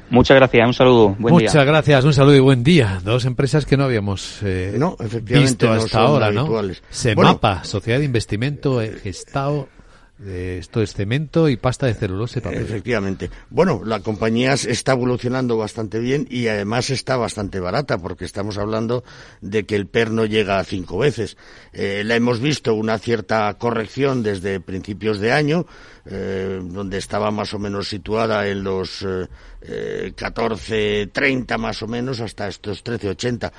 Muchas 0.09 0.37
gracias, 0.37 0.67
un 0.67 0.73
saludo, 0.73 1.15
buen 1.17 1.33
Muchas 1.33 1.65
gracias, 1.65 2.05
un 2.05 2.13
saludo 2.13 2.35
y 2.35 2.39
buen 2.39 2.63
día. 2.63 2.99
Dos 3.03 3.25
empresas 3.25 3.65
que 3.65 3.77
no 3.77 3.85
habíamos 3.85 4.39
eh, 4.43 4.77
visto 5.23 5.71
hasta 5.71 6.01
ahora, 6.01 6.31
¿no? 6.31 6.47
Semapa, 6.89 7.63
Sociedad 7.63 7.97
de 7.97 8.05
Investimento 8.05 8.79
Gestao 9.01 9.67
esto 10.25 10.81
es 10.81 10.93
cemento 10.93 11.49
y 11.49 11.57
pasta 11.57 11.85
de 11.85 11.93
celulosa. 11.93 12.39
Efectivamente. 12.39 13.29
Bueno, 13.49 13.81
la 13.85 13.99
compañía 13.99 14.53
está 14.53 14.93
evolucionando 14.93 15.57
bastante 15.57 15.99
bien 15.99 16.27
y 16.29 16.47
además 16.47 16.89
está 16.89 17.17
bastante 17.17 17.59
barata 17.59 17.97
porque 17.97 18.25
estamos 18.25 18.57
hablando 18.57 19.03
de 19.41 19.65
que 19.65 19.75
el 19.75 19.87
PER 19.87 20.11
no 20.11 20.25
llega 20.25 20.59
a 20.59 20.63
cinco 20.63 20.97
veces. 20.97 21.37
Eh, 21.73 22.03
la 22.05 22.15
hemos 22.15 22.39
visto 22.39 22.73
una 22.73 22.97
cierta 22.99 23.53
corrección 23.57 24.23
desde 24.23 24.59
principios 24.59 25.19
de 25.19 25.31
año, 25.31 25.65
eh, 26.05 26.59
donde 26.61 26.97
estaba 26.97 27.31
más 27.31 27.53
o 27.53 27.59
menos 27.59 27.87
situada 27.87 28.47
en 28.47 28.63
los 28.63 29.03
eh, 29.03 30.13
14.30 30.15 31.57
más 31.57 31.81
o 31.81 31.87
menos 31.87 32.19
hasta 32.19 32.47
estos 32.47 32.83
13.80. 32.83 33.51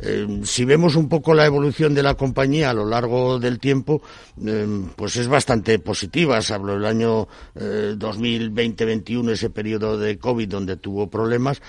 Eh, 0.00 0.40
si 0.44 0.64
vemos 0.64 0.96
un 0.96 1.08
poco 1.08 1.34
la 1.34 1.44
evolución 1.44 1.94
de 1.94 2.02
la 2.02 2.14
compañía 2.14 2.70
a 2.70 2.74
lo 2.74 2.86
largo 2.86 3.38
del 3.38 3.58
tiempo, 3.58 4.02
eh, 4.44 4.66
pues 4.96 5.16
es 5.16 5.28
bastante 5.28 5.78
positiva. 5.78 6.40
Se 6.40 6.54
habló 6.54 6.74
el 6.74 6.86
año 6.86 7.28
2020-21, 7.54 9.30
eh, 9.30 9.32
ese 9.32 9.50
periodo 9.50 9.98
de 9.98 10.18
COVID 10.18 10.48
donde 10.48 10.76
tuvo 10.76 11.10
problemas, 11.10 11.60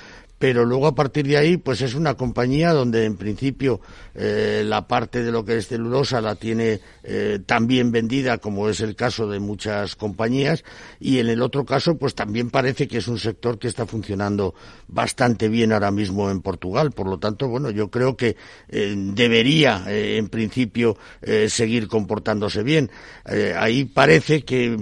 pero 0.41 0.65
luego 0.65 0.88
a 0.88 0.95
partir 0.95 1.27
de 1.27 1.38
ahí 1.38 1.57
pues 1.57 1.83
es 1.83 1.93
una 1.93 2.15
compañía 2.15 2.74
donde 2.74 3.05
en 3.05 3.15
principio 3.15 3.79
eh, 4.15 4.63
la 4.65 4.88
parte 4.88 5.21
de 5.21 5.31
lo 5.31 5.45
que 5.45 5.55
es 5.57 5.67
celulosa 5.67 6.19
la 6.19 6.33
tiene 6.33 6.79
eh, 7.03 7.38
tan 7.45 7.67
bien 7.67 7.91
vendida 7.91 8.39
como 8.39 8.67
es 8.67 8.81
el 8.81 8.95
caso 8.95 9.27
de 9.27 9.39
muchas 9.39 9.95
compañías 9.95 10.63
y 11.00 11.19
en 11.19 11.29
el 11.29 11.43
otro 11.43 11.63
caso 11.63 11.95
pues 12.00 12.15
también 12.15 12.50
parece 12.50 12.88
que 12.88 12.98
es 12.98 13.07
un 13.07 13.19
sector 13.19 13.60
que 13.60 13.67
está 13.67 13.86
funcionando 13.86 14.55
bastante 14.88 15.48
bien 15.48 15.74
ahora 15.74 15.91
mismo 15.91 16.31
en 16.31 16.41
Portugal. 16.41 16.89
Por 16.89 17.07
lo 17.07 17.19
tanto 17.19 17.48
bueno 17.48 17.69
yo 17.69 17.91
creo 17.91 18.17
que 18.17 18.36
eh, 18.67 18.95
debería 18.98 19.83
en 19.88 20.27
principio 20.29 20.98
seguir 21.48 21.88
comportándose 21.88 22.63
bien. 22.63 22.89
Ahí 23.55 23.86
parece 23.86 24.41
que 24.41 24.75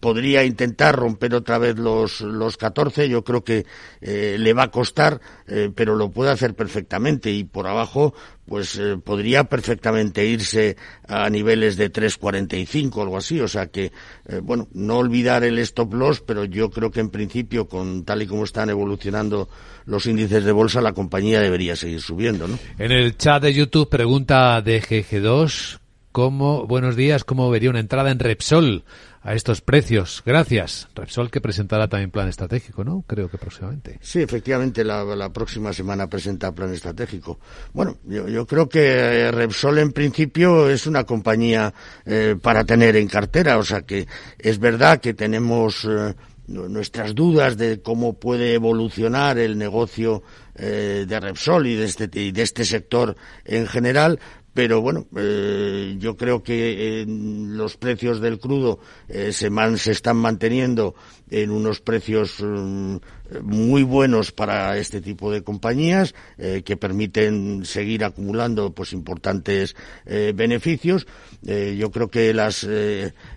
podría 0.00 0.42
intentar 0.44 0.96
romper 0.96 1.34
otra 1.34 1.58
vez 1.58 1.78
los 1.78 2.20
los 2.22 2.56
14 2.56 3.08
yo 3.08 3.22
creo 3.22 3.44
que 3.44 3.64
le 4.00 4.52
va 4.52 4.63
a 4.64 4.70
costar, 4.70 5.20
eh, 5.46 5.70
pero 5.74 5.94
lo 5.94 6.10
puede 6.10 6.30
hacer 6.30 6.54
perfectamente 6.54 7.30
y 7.30 7.44
por 7.44 7.66
abajo 7.66 8.14
pues 8.46 8.76
eh, 8.76 8.96
podría 9.02 9.44
perfectamente 9.44 10.26
irse 10.26 10.76
a 11.08 11.30
niveles 11.30 11.76
de 11.76 11.90
3.45 11.90 12.96
o 12.96 13.02
algo 13.02 13.16
así, 13.16 13.40
o 13.40 13.48
sea 13.48 13.68
que 13.68 13.92
eh, 14.28 14.40
bueno, 14.42 14.68
no 14.74 14.98
olvidar 14.98 15.44
el 15.44 15.58
stop 15.60 15.94
loss, 15.94 16.20
pero 16.20 16.44
yo 16.44 16.70
creo 16.70 16.90
que 16.90 17.00
en 17.00 17.10
principio 17.10 17.68
con 17.68 18.04
tal 18.04 18.22
y 18.22 18.26
como 18.26 18.44
están 18.44 18.70
evolucionando 18.70 19.48
los 19.86 20.06
índices 20.06 20.44
de 20.44 20.52
bolsa 20.52 20.80
la 20.80 20.92
compañía 20.92 21.40
debería 21.40 21.76
seguir 21.76 22.00
subiendo, 22.00 22.48
¿no? 22.48 22.58
En 22.78 22.92
el 22.92 23.16
chat 23.16 23.42
de 23.42 23.54
YouTube 23.54 23.88
pregunta 23.88 24.60
de 24.60 24.82
GG2 24.82 25.78
cómo 26.14 26.64
buenos 26.68 26.94
días, 26.94 27.24
cómo 27.24 27.50
vería 27.50 27.70
una 27.70 27.80
entrada 27.80 28.12
en 28.12 28.20
Repsol 28.20 28.84
a 29.20 29.34
estos 29.34 29.60
precios. 29.60 30.22
Gracias. 30.24 30.86
Repsol 30.94 31.28
que 31.28 31.40
presentará 31.40 31.88
también 31.88 32.12
plan 32.12 32.28
estratégico, 32.28 32.84
¿no? 32.84 33.02
Creo 33.04 33.28
que 33.28 33.36
próximamente. 33.36 33.98
Sí, 34.00 34.20
efectivamente, 34.22 34.84
la, 34.84 35.32
próxima 35.32 35.72
semana 35.72 36.06
presenta 36.06 36.52
plan 36.52 36.72
estratégico. 36.72 37.40
Bueno, 37.72 37.96
yo, 38.06 38.46
creo 38.46 38.68
que 38.68 39.28
Repsol 39.32 39.78
en 39.78 39.90
principio 39.90 40.70
es 40.70 40.86
una 40.86 41.02
compañía 41.02 41.74
eh, 42.06 42.36
para 42.40 42.62
tener 42.64 42.94
en 42.94 43.08
cartera, 43.08 43.58
o 43.58 43.64
sea 43.64 43.82
que 43.82 44.06
es 44.38 44.60
verdad 44.60 45.00
que 45.00 45.14
tenemos 45.14 45.84
eh, 45.84 46.14
nuestras 46.46 47.16
dudas 47.16 47.56
de 47.56 47.82
cómo 47.82 48.20
puede 48.20 48.54
evolucionar 48.54 49.38
el 49.38 49.58
negocio 49.58 50.22
eh, 50.54 51.06
de 51.08 51.18
Repsol 51.18 51.66
y 51.66 51.74
de, 51.74 51.84
este, 51.86 52.08
y 52.12 52.30
de 52.30 52.42
este 52.42 52.64
sector 52.64 53.16
en 53.44 53.66
general, 53.66 54.20
pero 54.54 54.80
bueno, 54.80 55.06
eh, 55.16 55.96
yo 55.98 56.16
creo 56.16 56.44
que 56.44 57.02
eh, 57.02 57.06
los 57.08 57.76
precios 57.76 58.20
del 58.20 58.38
crudo 58.38 58.78
eh, 59.08 59.32
se, 59.32 59.50
están 59.90 60.16
manteniendo 60.16 60.94
en 61.28 61.50
unos 61.50 61.80
precios 61.80 62.36
mm, 62.40 62.96
muy 63.42 63.82
buenos 63.82 64.30
para 64.30 64.78
este 64.78 65.00
tipo 65.00 65.32
de 65.32 65.42
compañías 65.42 66.14
que 66.36 66.76
permiten 66.76 67.64
seguir 67.64 68.04
acumulando 68.04 68.72
pues 68.72 68.92
importantes 68.92 69.74
beneficios. 70.04 71.06
yo 71.42 71.90
creo 71.90 72.10
que 72.10 72.34
las 72.34 72.66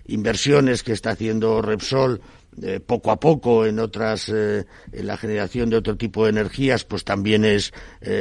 inversiones 0.06 0.82
que 0.82 0.92
está 0.92 1.12
haciendo 1.12 1.62
Repsol 1.62 2.20
poco 2.86 3.10
a 3.10 3.18
poco 3.18 3.64
en 3.64 3.78
otras 3.78 4.28
en 4.28 4.66
la 4.92 5.16
generación 5.16 5.70
de 5.70 5.78
otro 5.78 5.96
tipo 5.96 6.24
de 6.24 6.30
energías 6.30 6.84
pues 6.84 7.02
también 7.02 7.44
es 7.46 7.72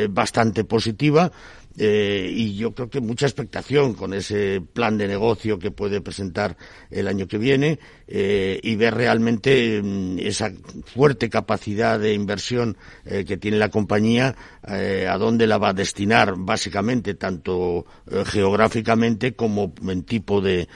bastante 0.09 0.63
positiva 0.63 1.31
eh, 1.79 2.31
y 2.34 2.55
yo 2.55 2.74
creo 2.74 2.89
que 2.89 3.01
mucha 3.01 3.27
expectación 3.27 3.93
con 3.93 4.13
ese 4.15 4.62
plan 4.74 4.98
de 4.98 5.07
negocio 5.07 5.60
que 5.60 5.69
puede 5.69 6.01
presentar 6.01 6.57
el 6.89 7.07
año 7.07 7.27
que 7.27 7.38
viene 7.38 7.79
eh, 8.07 8.60
y 8.63 8.75
ver 8.75 8.96
realmente 8.96 9.81
mm, 9.84 10.17
esa 10.19 10.51
fuerte 10.86 11.29
capacidad 11.29 12.00
de 12.00 12.13
inversión 12.13 12.77
eh, 13.05 13.25
que 13.25 13.38
tiene 13.38 13.57
la 13.57 13.69
compañía, 13.69 14.36
a 14.67 15.17
dónde 15.17 15.48
la 15.48 15.57
va 15.57 15.69
a 15.69 15.74
destinar 15.74 16.34
básicamente, 16.36 17.13
tanto 17.13 17.86
geográficamente 18.25 19.34
como 19.34 19.74
en 19.88 20.03
tipo 20.03 20.41
de 20.41 20.67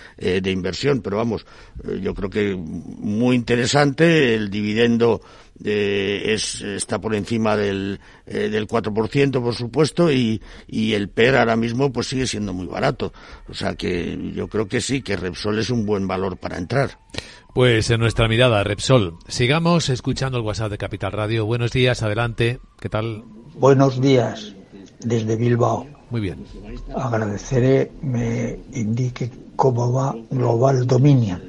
inversión. 0.45 1.01
Pero 1.01 1.17
vamos, 1.17 1.45
yo 2.01 2.13
creo 2.13 2.29
que 2.29 2.55
muy 2.55 3.35
interesante 3.35 4.33
el 4.33 4.49
dividendo 4.49 5.21
eh, 5.63 6.33
es, 6.33 6.61
está 6.61 6.99
por 6.99 7.15
encima 7.15 7.55
del, 7.55 7.99
eh, 8.25 8.49
del 8.49 8.67
4%, 8.67 9.41
por 9.41 9.55
supuesto, 9.55 10.11
y, 10.11 10.41
y 10.67 10.93
el 10.93 11.09
PER 11.09 11.37
ahora 11.37 11.55
mismo 11.55 11.91
pues 11.91 12.07
sigue 12.07 12.27
siendo 12.27 12.53
muy 12.53 12.67
barato. 12.67 13.13
O 13.49 13.53
sea 13.53 13.75
que 13.75 14.17
yo 14.33 14.47
creo 14.47 14.67
que 14.67 14.81
sí, 14.81 15.01
que 15.01 15.17
Repsol 15.17 15.59
es 15.59 15.69
un 15.69 15.85
buen 15.85 16.07
valor 16.07 16.37
para 16.37 16.57
entrar. 16.57 16.99
Pues 17.53 17.89
en 17.89 17.99
nuestra 17.99 18.27
mirada, 18.27 18.63
Repsol. 18.63 19.17
Sigamos 19.27 19.89
escuchando 19.89 20.37
el 20.37 20.45
WhatsApp 20.45 20.71
de 20.71 20.77
Capital 20.77 21.11
Radio. 21.11 21.45
Buenos 21.45 21.71
días, 21.71 22.01
adelante. 22.01 22.59
¿Qué 22.79 22.87
tal? 22.87 23.23
Buenos 23.55 23.99
días, 23.99 24.55
desde 25.01 25.35
Bilbao. 25.35 25.85
Muy 26.09 26.21
bien. 26.21 26.45
Agradeceré 26.95 27.91
me 28.01 28.59
indique 28.73 29.29
cómo 29.55 29.91
va 29.91 30.15
Global 30.29 30.87
Dominion. 30.87 31.41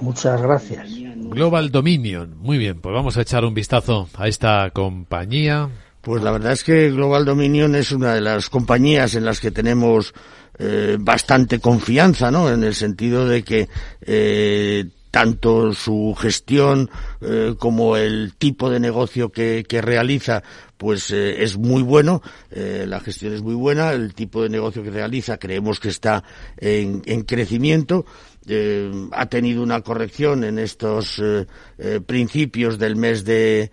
Muchas 0.00 0.40
gracias. 0.40 0.99
Global 1.30 1.70
Dominion. 1.70 2.36
Muy 2.38 2.58
bien, 2.58 2.80
pues 2.80 2.92
vamos 2.92 3.16
a 3.16 3.22
echar 3.22 3.44
un 3.44 3.54
vistazo 3.54 4.08
a 4.14 4.28
esta 4.28 4.70
compañía. 4.70 5.70
Pues 6.00 6.22
la 6.22 6.32
verdad 6.32 6.52
es 6.52 6.64
que 6.64 6.90
Global 6.90 7.24
Dominion 7.24 7.74
es 7.74 7.92
una 7.92 8.14
de 8.14 8.20
las 8.20 8.50
compañías 8.50 9.14
en 9.14 9.24
las 9.24 9.40
que 9.40 9.50
tenemos 9.50 10.12
eh, 10.58 10.96
bastante 10.98 11.60
confianza, 11.60 12.30
¿no? 12.30 12.50
En 12.50 12.64
el 12.64 12.74
sentido 12.74 13.26
de 13.26 13.42
que 13.44 13.68
eh, 14.02 14.86
tanto 15.10 15.72
su 15.72 16.14
gestión 16.18 16.90
eh, 17.20 17.54
como 17.58 17.96
el 17.96 18.34
tipo 18.36 18.70
de 18.70 18.80
negocio 18.80 19.30
que, 19.30 19.64
que 19.68 19.82
realiza 19.82 20.42
pues 20.80 21.10
eh, 21.10 21.42
es 21.42 21.58
muy 21.58 21.82
bueno, 21.82 22.22
eh, 22.50 22.86
la 22.88 23.00
gestión 23.00 23.34
es 23.34 23.42
muy 23.42 23.54
buena, 23.54 23.92
el 23.92 24.14
tipo 24.14 24.42
de 24.42 24.48
negocio 24.48 24.82
que 24.82 24.90
realiza 24.90 25.36
creemos 25.36 25.78
que 25.78 25.90
está 25.90 26.24
en, 26.56 27.02
en 27.04 27.22
crecimiento, 27.24 28.06
eh, 28.46 28.90
ha 29.12 29.26
tenido 29.26 29.62
una 29.62 29.80
corrección 29.82 30.44
en 30.44 30.58
estos 30.58 31.18
eh, 31.18 31.46
eh, 31.78 32.00
principios 32.04 32.78
del 32.78 32.96
mes 32.96 33.24
de 33.24 33.70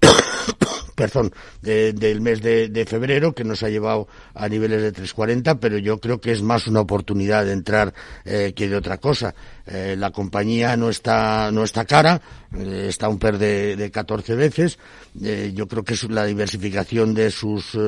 perdón, 0.94 1.32
de, 1.62 1.92
del 1.92 2.20
mes 2.20 2.42
de, 2.42 2.86
febrero, 2.86 3.34
que 3.34 3.44
nos 3.44 3.62
ha 3.62 3.68
llevado 3.68 4.08
a 4.34 4.48
niveles 4.48 4.82
de 4.82 4.92
3.40, 4.92 5.58
pero 5.60 5.78
yo 5.78 5.98
creo 5.98 6.20
que 6.20 6.32
es 6.32 6.42
más 6.42 6.66
una 6.66 6.80
oportunidad 6.80 7.44
de 7.44 7.52
entrar 7.52 7.94
eh, 8.24 8.52
que 8.54 8.68
de 8.68 8.76
otra 8.76 8.98
cosa. 8.98 9.34
Eh, 9.66 9.96
la 9.98 10.10
compañía 10.10 10.76
no 10.76 10.90
está, 10.90 11.50
no 11.50 11.64
está 11.64 11.84
cara, 11.84 12.20
eh, 12.54 12.86
está 12.88 13.08
un 13.08 13.18
PER 13.18 13.38
de, 13.38 13.76
de 13.76 13.90
14 13.90 14.34
veces. 14.34 14.78
yo 15.14 15.68
creo 15.68 15.84
que 15.84 15.94
la 16.10 16.26
diversificación 16.26 17.14
de 17.14 17.30
sus 17.30 17.78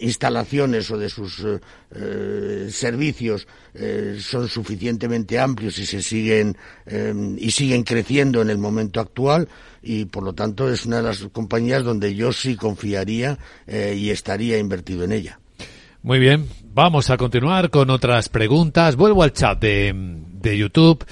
instalaciones 0.00 0.90
o 0.90 0.98
de 0.98 1.08
sus 1.08 1.44
servicios 2.70 3.48
son 4.20 4.48
suficientemente 4.48 5.38
amplios 5.38 5.78
y 5.78 5.86
se 5.86 6.02
siguen 6.02 6.56
y 7.38 7.50
siguen 7.50 7.84
creciendo 7.84 8.42
en 8.42 8.50
el 8.50 8.58
momento 8.58 9.00
actual 9.00 9.48
y 9.82 10.04
por 10.06 10.22
lo 10.22 10.34
tanto 10.34 10.70
es 10.70 10.86
una 10.86 10.98
de 10.98 11.02
las 11.04 11.18
compañías 11.32 11.84
donde 11.84 12.14
yo 12.14 12.32
sí 12.32 12.56
confiaría 12.56 13.38
eh, 13.66 13.96
y 13.98 14.10
estaría 14.10 14.58
invertido 14.58 15.04
en 15.04 15.12
ella. 15.12 15.40
Muy 16.02 16.18
bien, 16.18 16.46
vamos 16.72 17.10
a 17.10 17.16
continuar 17.16 17.70
con 17.70 17.90
otras 17.90 18.28
preguntas. 18.28 18.96
Vuelvo 18.96 19.22
al 19.22 19.32
chat 19.32 19.60
de, 19.60 19.94
de 20.40 20.58
YouTube 20.58 21.04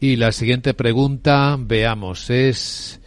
y 0.00 0.16
la 0.16 0.32
siguiente 0.32 0.74
pregunta, 0.74 1.56
veamos, 1.58 2.30
es 2.30 3.00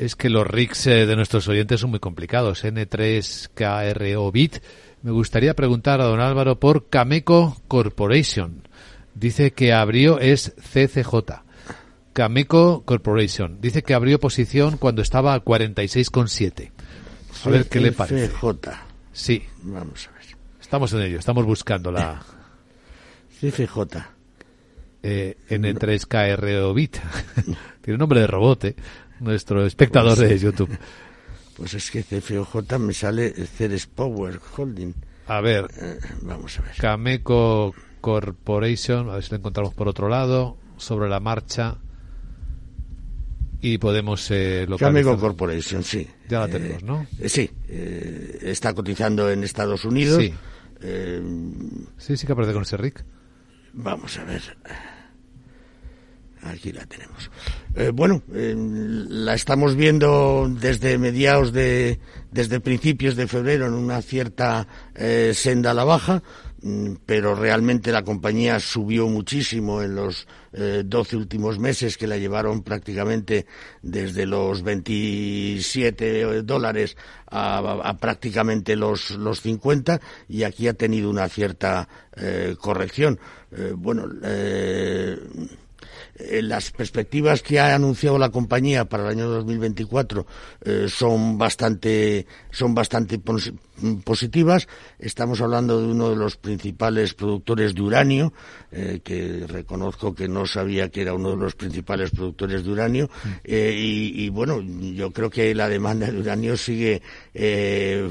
es 0.00 0.16
que 0.16 0.30
los 0.30 0.46
RICs 0.46 0.86
eh, 0.86 1.06
de 1.06 1.14
nuestros 1.14 1.46
oyentes 1.46 1.78
son 1.80 1.90
muy 1.90 2.00
complicados. 2.00 2.64
N3KRO 2.64 4.32
Bit. 4.32 4.62
Me 5.02 5.10
gustaría 5.10 5.54
preguntar 5.54 6.00
a 6.00 6.04
don 6.04 6.20
Álvaro 6.20 6.58
por 6.58 6.88
Cameco 6.88 7.60
Corporation. 7.68 8.66
Dice 9.14 9.52
que 9.52 9.74
abrió 9.74 10.18
es 10.18 10.54
CCJ. 10.56 11.42
Cameco 12.14 12.82
Corporation. 12.86 13.60
Dice 13.60 13.82
que 13.82 13.92
abrió 13.92 14.18
posición 14.18 14.78
cuando 14.78 15.02
estaba 15.02 15.34
a 15.34 15.44
46,7. 15.44 16.70
A 17.44 17.48
ver 17.50 17.68
qué 17.68 17.80
le 17.80 17.92
parece. 17.92 18.28
CFJ. 18.28 18.70
Sí. 19.12 19.42
Vamos 19.64 20.08
a 20.08 20.12
ver. 20.12 20.20
Estamos 20.62 20.94
en 20.94 21.02
ello, 21.02 21.18
estamos 21.18 21.44
buscando 21.44 21.92
la 21.92 22.22
CFJ. 23.40 24.19
Eh, 25.02 25.36
N3KRO 25.48 26.74
Bit. 26.74 26.96
Tiene 27.82 27.98
nombre 27.98 28.20
de 28.20 28.26
robot, 28.26 28.64
¿eh? 28.64 28.76
Nuestro 29.20 29.64
espectador 29.66 30.16
de 30.18 30.38
YouTube. 30.38 30.70
Pues 31.56 31.74
es 31.74 31.90
que 31.90 32.02
CFJ 32.02 32.78
me 32.78 32.94
sale 32.94 33.30
Ceres 33.32 33.86
Power 33.86 34.40
Holding. 34.56 34.94
A 35.26 35.40
ver, 35.40 35.66
Eh, 35.80 35.98
vamos 36.22 36.58
a 36.58 36.62
ver. 36.62 36.74
Cameco 36.76 37.74
Corporation, 38.00 39.10
a 39.10 39.14
ver 39.14 39.22
si 39.24 39.30
lo 39.30 39.36
encontramos 39.36 39.74
por 39.74 39.86
otro 39.88 40.08
lado, 40.08 40.56
sobre 40.78 41.08
la 41.10 41.20
marcha. 41.20 41.76
Y 43.62 43.76
podemos 43.76 44.30
eh, 44.30 44.62
localizar. 44.66 44.88
Cameco 45.04 45.18
Corporation, 45.20 45.84
sí. 45.84 46.08
Ya 46.28 46.40
la 46.40 46.46
Eh, 46.46 46.48
tenemos, 46.48 46.82
¿no? 46.82 47.06
eh, 47.18 47.28
sí. 47.28 47.50
eh, 47.68 48.38
está 48.42 48.72
cotizando 48.72 49.30
en 49.30 49.44
Estados 49.44 49.84
Unidos. 49.84 50.18
Sí. 50.22 50.32
Eh, 50.80 51.22
Sí, 51.98 52.16
sí 52.16 52.26
que 52.26 52.32
aparece 52.32 52.54
con 52.54 52.62
ese 52.62 52.78
Rick. 52.78 53.04
Vamos 53.74 54.16
a 54.18 54.24
ver. 54.24 54.40
Aquí 56.42 56.72
la 56.72 56.86
tenemos. 56.86 57.30
Eh, 57.74 57.90
bueno, 57.92 58.22
eh, 58.32 58.54
la 58.56 59.34
estamos 59.34 59.76
viendo 59.76 60.48
desde 60.50 60.96
mediados 60.96 61.52
de, 61.52 62.00
desde 62.30 62.60
principios 62.60 63.14
de 63.14 63.28
febrero 63.28 63.66
en 63.66 63.74
una 63.74 64.00
cierta 64.00 64.66
eh, 64.94 65.32
senda 65.34 65.72
a 65.72 65.74
la 65.74 65.84
baja, 65.84 66.22
mm, 66.62 66.94
pero 67.04 67.34
realmente 67.34 67.92
la 67.92 68.04
compañía 68.04 68.58
subió 68.58 69.06
muchísimo 69.06 69.82
en 69.82 69.94
los 69.94 70.26
eh, 70.54 70.82
12 70.84 71.16
últimos 71.16 71.58
meses 71.58 71.98
que 71.98 72.06
la 72.06 72.16
llevaron 72.16 72.62
prácticamente 72.62 73.44
desde 73.82 74.24
los 74.24 74.62
27 74.62 76.42
dólares 76.42 76.96
a, 77.30 77.96
prácticamente 78.00 78.76
los, 78.76 79.10
los 79.10 79.42
50 79.42 80.00
y 80.28 80.44
aquí 80.44 80.68
ha 80.68 80.74
tenido 80.74 81.10
una 81.10 81.28
cierta 81.28 81.86
corrección. 82.60 83.18
Bueno, 83.76 84.06
eh, 86.20 86.42
las 86.42 86.70
perspectivas 86.70 87.42
que 87.42 87.60
ha 87.60 87.74
anunciado 87.74 88.18
la 88.18 88.30
compañía 88.30 88.84
para 88.84 89.04
el 89.04 89.10
año 89.10 89.28
2024 89.28 90.26
eh, 90.62 90.86
son 90.88 91.38
bastante 91.38 92.26
son 92.50 92.74
bastante 92.74 93.18
pos 93.18 93.52
positivas. 94.04 94.68
Estamos 94.98 95.40
hablando 95.40 95.80
de 95.80 95.86
uno 95.86 96.10
de 96.10 96.16
los 96.16 96.36
principales 96.36 97.14
productores 97.14 97.74
de 97.74 97.80
uranio, 97.80 98.32
eh, 98.72 99.00
que 99.02 99.46
reconozco 99.46 100.14
que 100.14 100.28
no 100.28 100.44
sabía 100.44 100.90
que 100.90 101.00
era 101.00 101.14
uno 101.14 101.30
de 101.30 101.38
los 101.38 101.54
principales 101.54 102.10
productores 102.10 102.62
de 102.62 102.70
uranio. 102.70 103.10
Eh, 103.42 103.74
y, 103.74 104.24
y, 104.24 104.28
bueno, 104.28 104.60
yo 104.60 105.12
creo 105.12 105.30
que 105.30 105.54
la 105.54 105.66
demanda 105.68 106.10
de 106.10 106.18
uranio 106.18 106.58
sigue 106.58 107.00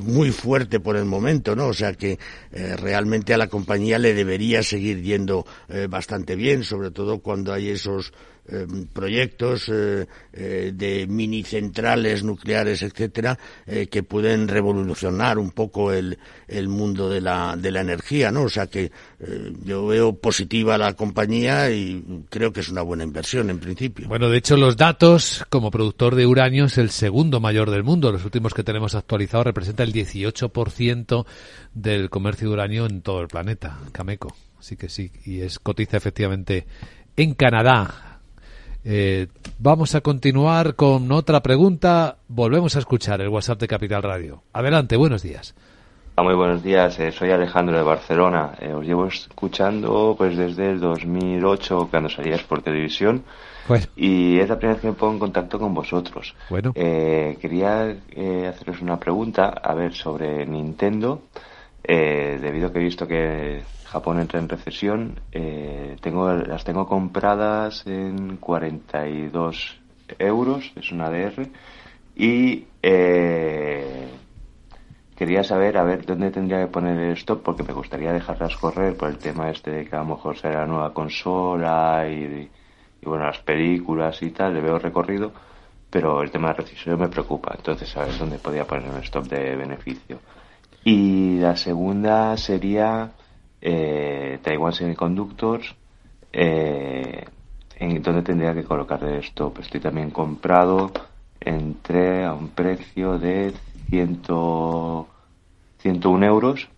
muy 0.02 0.32
fuerte 0.32 0.80
por 0.80 0.96
el 0.96 1.06
momento, 1.06 1.56
¿no? 1.56 1.68
O 1.68 1.74
sea 1.74 1.94
que 1.94 2.18
realmente 2.52 3.34
a 3.34 3.38
la 3.38 3.48
compañía 3.48 4.00
le 4.00 4.16
debería 4.16 4.64
seguir 4.64 5.04
yendo 5.04 5.46
bastante 5.88 6.36
bien, 6.36 6.64
sobre 6.64 6.90
todo 6.90 7.20
cuando 7.20 7.54
hay 7.54 7.70
esos 7.70 7.99
eh, 8.52 8.66
proyectos 8.92 9.70
eh, 9.70 10.08
eh, 10.34 10.72
de 10.74 11.08
mini 11.08 11.44
centrales 11.44 12.24
nucleares, 12.24 12.82
etcétera, 12.82 13.38
eh, 13.68 13.88
que 13.88 14.04
pueden 14.04 14.48
revolucionar 14.48 15.38
un 15.38 15.52
poco 15.52 15.94
el, 15.94 16.18
el 16.48 16.68
mundo 16.68 17.10
de 17.10 17.22
la, 17.22 17.56
de 17.56 17.72
la 17.72 17.82
energía, 17.82 18.32
¿no? 18.32 18.44
O 18.44 18.50
sea 18.50 18.68
que 18.68 18.92
yo 19.66 19.86
veo 19.88 20.16
positiva 20.16 20.78
la 20.78 20.94
compañía 20.94 21.70
y 21.72 22.24
creo 22.30 22.54
que 22.54 22.62
es 22.62 22.70
una 22.70 22.82
buena 22.82 23.04
inversión 23.04 23.50
en 23.50 23.60
principio. 23.60 24.08
Bueno, 24.08 24.30
de 24.30 24.38
hecho, 24.38 24.56
los 24.56 24.78
datos 24.78 25.46
como 25.50 25.72
productor 25.72 26.16
de 26.16 26.26
uranio 26.26 26.66
es 26.66 26.78
el 26.78 26.90
segundo 26.90 27.40
mayor 27.40 27.70
del 27.70 27.84
mundo. 27.84 28.12
Los 28.12 28.24
últimos 28.24 28.54
que 28.54 28.64
tenemos 28.64 28.96
actualizados 28.96 29.46
representa 29.46 29.84
el 29.84 29.94
18% 29.94 31.26
del 31.74 32.10
comercio 32.10 32.48
de 32.48 32.54
uranio 32.54 32.86
en 32.86 33.02
todo 33.02 33.22
el 33.22 33.28
planeta, 33.28 33.78
Cameco. 33.92 34.34
Así 34.60 34.76
que 34.76 34.90
sí, 34.90 35.12
y 35.26 35.40
es 35.40 35.58
cotiza 35.58 35.98
efectivamente 35.98 36.68
en 37.22 37.34
Canadá. 37.34 38.22
Eh, 38.86 39.28
vamos 39.58 39.94
a 39.94 40.00
continuar 40.00 40.76
con 40.76 41.12
otra 41.12 41.42
pregunta. 41.42 42.16
Volvemos 42.30 42.78
a 42.78 42.80
escuchar 42.80 43.20
el 43.20 43.28
WhatsApp 43.28 43.60
de 43.60 43.68
Capital 43.68 44.04
Radio. 44.04 44.44
Adelante, 44.54 44.96
buenos 44.96 45.22
días. 45.22 45.54
Muy 46.16 46.34
buenos 46.34 46.64
días, 46.64 46.98
eh, 47.00 47.12
soy 47.12 47.32
Alejandro 47.32 47.76
de 47.78 47.84
Barcelona. 47.84 48.52
Eh, 48.62 48.72
os 48.72 48.86
llevo 48.86 49.08
escuchando 49.08 50.16
pues 50.18 50.38
desde 50.38 50.72
el 50.72 50.80
2008 50.80 51.90
cuando 51.90 52.10
salías 52.10 52.42
por 52.44 52.62
televisión 52.62 53.24
Bueno, 53.68 53.86
y 53.98 54.40
es 54.40 54.48
la 54.48 54.58
primera 54.58 54.76
vez 54.76 54.82
que 54.82 54.88
me 54.88 54.94
pongo 54.94 55.14
en 55.14 55.20
contacto 55.20 55.60
con 55.60 55.74
vosotros. 55.74 56.36
bueno. 56.50 56.72
Eh, 56.76 57.38
quería 57.42 57.98
eh, 58.12 58.48
haceros 58.48 58.82
una 58.82 58.98
pregunta, 58.98 59.48
a 59.50 59.74
ver, 59.74 59.94
sobre 59.94 60.46
Nintendo. 60.46 61.24
Eh, 61.84 62.38
debido 62.42 62.68
a 62.68 62.74
que 62.74 62.80
he 62.80 62.84
visto 62.84 63.08
que 63.08 63.62
Japón 63.90 64.20
entra 64.20 64.40
en 64.40 64.48
recesión, 64.48 65.20
eh, 65.32 65.98
tengo, 66.02 66.32
las 66.32 66.64
tengo 66.64 66.88
compradas 66.88 67.88
en 67.88 68.38
42 68.38 69.80
euros, 70.20 70.72
es 70.76 70.92
una 70.92 71.10
DR, 71.10 71.50
y 72.16 72.68
eh, 72.84 74.08
quería 75.16 75.44
saber 75.44 75.78
a 75.78 75.84
ver 75.84 76.06
dónde 76.06 76.30
tendría 76.30 76.60
que 76.60 76.72
poner 76.72 77.00
el 77.00 77.14
stop 77.14 77.42
porque 77.42 77.64
me 77.64 77.74
gustaría 77.74 78.14
dejarlas 78.14 78.56
correr 78.58 78.96
por 78.96 79.10
el 79.10 79.18
tema 79.18 79.50
este 79.50 79.72
de 79.72 79.86
que 79.86 79.96
a 79.96 80.00
lo 80.00 80.16
mejor 80.16 80.38
será 80.38 80.60
la 80.62 80.68
nueva 80.68 80.94
consola 80.94 82.08
y, 82.08 82.48
y 83.02 83.06
bueno, 83.06 83.26
las 83.26 83.40
películas 83.40 84.22
y 84.22 84.30
tal, 84.30 84.54
le 84.54 84.62
veo 84.62 84.78
recorrido, 84.78 85.32
pero 85.90 86.22
el 86.22 86.30
tema 86.30 86.50
de 86.50 86.62
recesión 86.62 87.00
me 87.00 87.08
preocupa. 87.08 87.56
Entonces, 87.58 87.98
a 87.98 88.06
ver 88.06 88.18
dónde 88.20 88.38
podía 88.38 88.68
poner 88.68 88.88
un 88.88 89.00
stop 89.00 89.26
de 89.26 89.56
beneficio. 89.56 90.20
Y 90.84 91.40
la 91.40 91.58
segunda 91.58 92.38
sería 92.38 93.14
eh, 93.62 94.40
Taiwan 94.42 94.74
Semiconductors, 94.74 95.76
eh, 96.32 97.26
en 97.78 98.02
donde 98.02 98.22
tendría 98.22 98.54
que 98.54 98.64
colocar 98.64 99.04
el 99.04 99.20
stop. 99.20 99.60
Estoy 99.60 99.80
también 99.80 100.12
comprado, 100.12 100.92
entré 101.40 102.26
a 102.26 102.34
un 102.34 102.50
precio 102.50 103.18
de 103.18 103.54
100, 103.90 104.22
101 105.78 106.26
euros. 106.26 106.70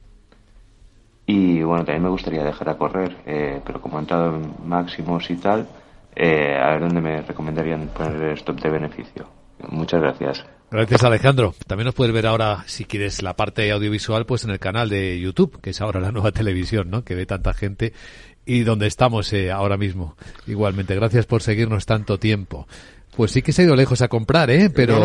Y 1.25 1.63
bueno, 1.63 1.85
también 1.85 2.03
me 2.03 2.09
gustaría 2.09 2.43
dejar 2.43 2.69
a 2.69 2.77
correr, 2.77 3.17
eh, 3.25 3.61
pero 3.65 3.79
como 3.81 3.97
he 3.97 4.01
entrado 4.01 4.35
en 4.35 4.53
máximos 4.65 5.29
y 5.29 5.35
tal, 5.35 5.67
eh, 6.15 6.57
a 6.61 6.71
ver 6.71 6.81
dónde 6.81 7.01
me 7.01 7.21
recomendarían 7.21 7.87
poner 7.89 8.21
el 8.21 8.37
stop 8.37 8.59
de 8.59 8.69
beneficio. 8.69 9.27
Muchas 9.69 10.01
gracias. 10.01 10.45
Gracias 10.71 11.03
Alejandro. 11.03 11.53
También 11.67 11.86
nos 11.88 11.95
puedes 11.95 12.13
ver 12.13 12.25
ahora, 12.25 12.63
si 12.65 12.86
quieres, 12.86 13.21
la 13.21 13.36
parte 13.36 13.69
audiovisual, 13.71 14.25
pues 14.25 14.45
en 14.45 14.51
el 14.51 14.60
canal 14.60 14.88
de 14.88 15.19
YouTube, 15.19 15.60
que 15.60 15.71
es 15.71 15.81
ahora 15.81 15.99
la 15.99 16.13
nueva 16.13 16.31
televisión, 16.31 16.89
¿no? 16.89 17.03
Que 17.03 17.13
ve 17.13 17.25
tanta 17.25 17.53
gente 17.53 17.91
y 18.45 18.62
donde 18.62 18.88
estamos 18.88 19.34
eh, 19.34 19.51
ahora 19.51 19.75
mismo.Igualmente, 19.75 20.95
gracias 20.95 21.25
por 21.25 21.41
seguirnos 21.41 21.86
tanto 21.86 22.19
tiempo. 22.19 22.67
Pues 23.15 23.32
sí 23.32 23.41
que 23.41 23.52
se 23.52 23.62
ha 23.62 23.65
ido 23.65 23.76
lejos 23.76 24.02
a 24.02 24.08
comprar, 24.08 24.50
¿eh? 24.50 24.69
Pero, 24.69 25.00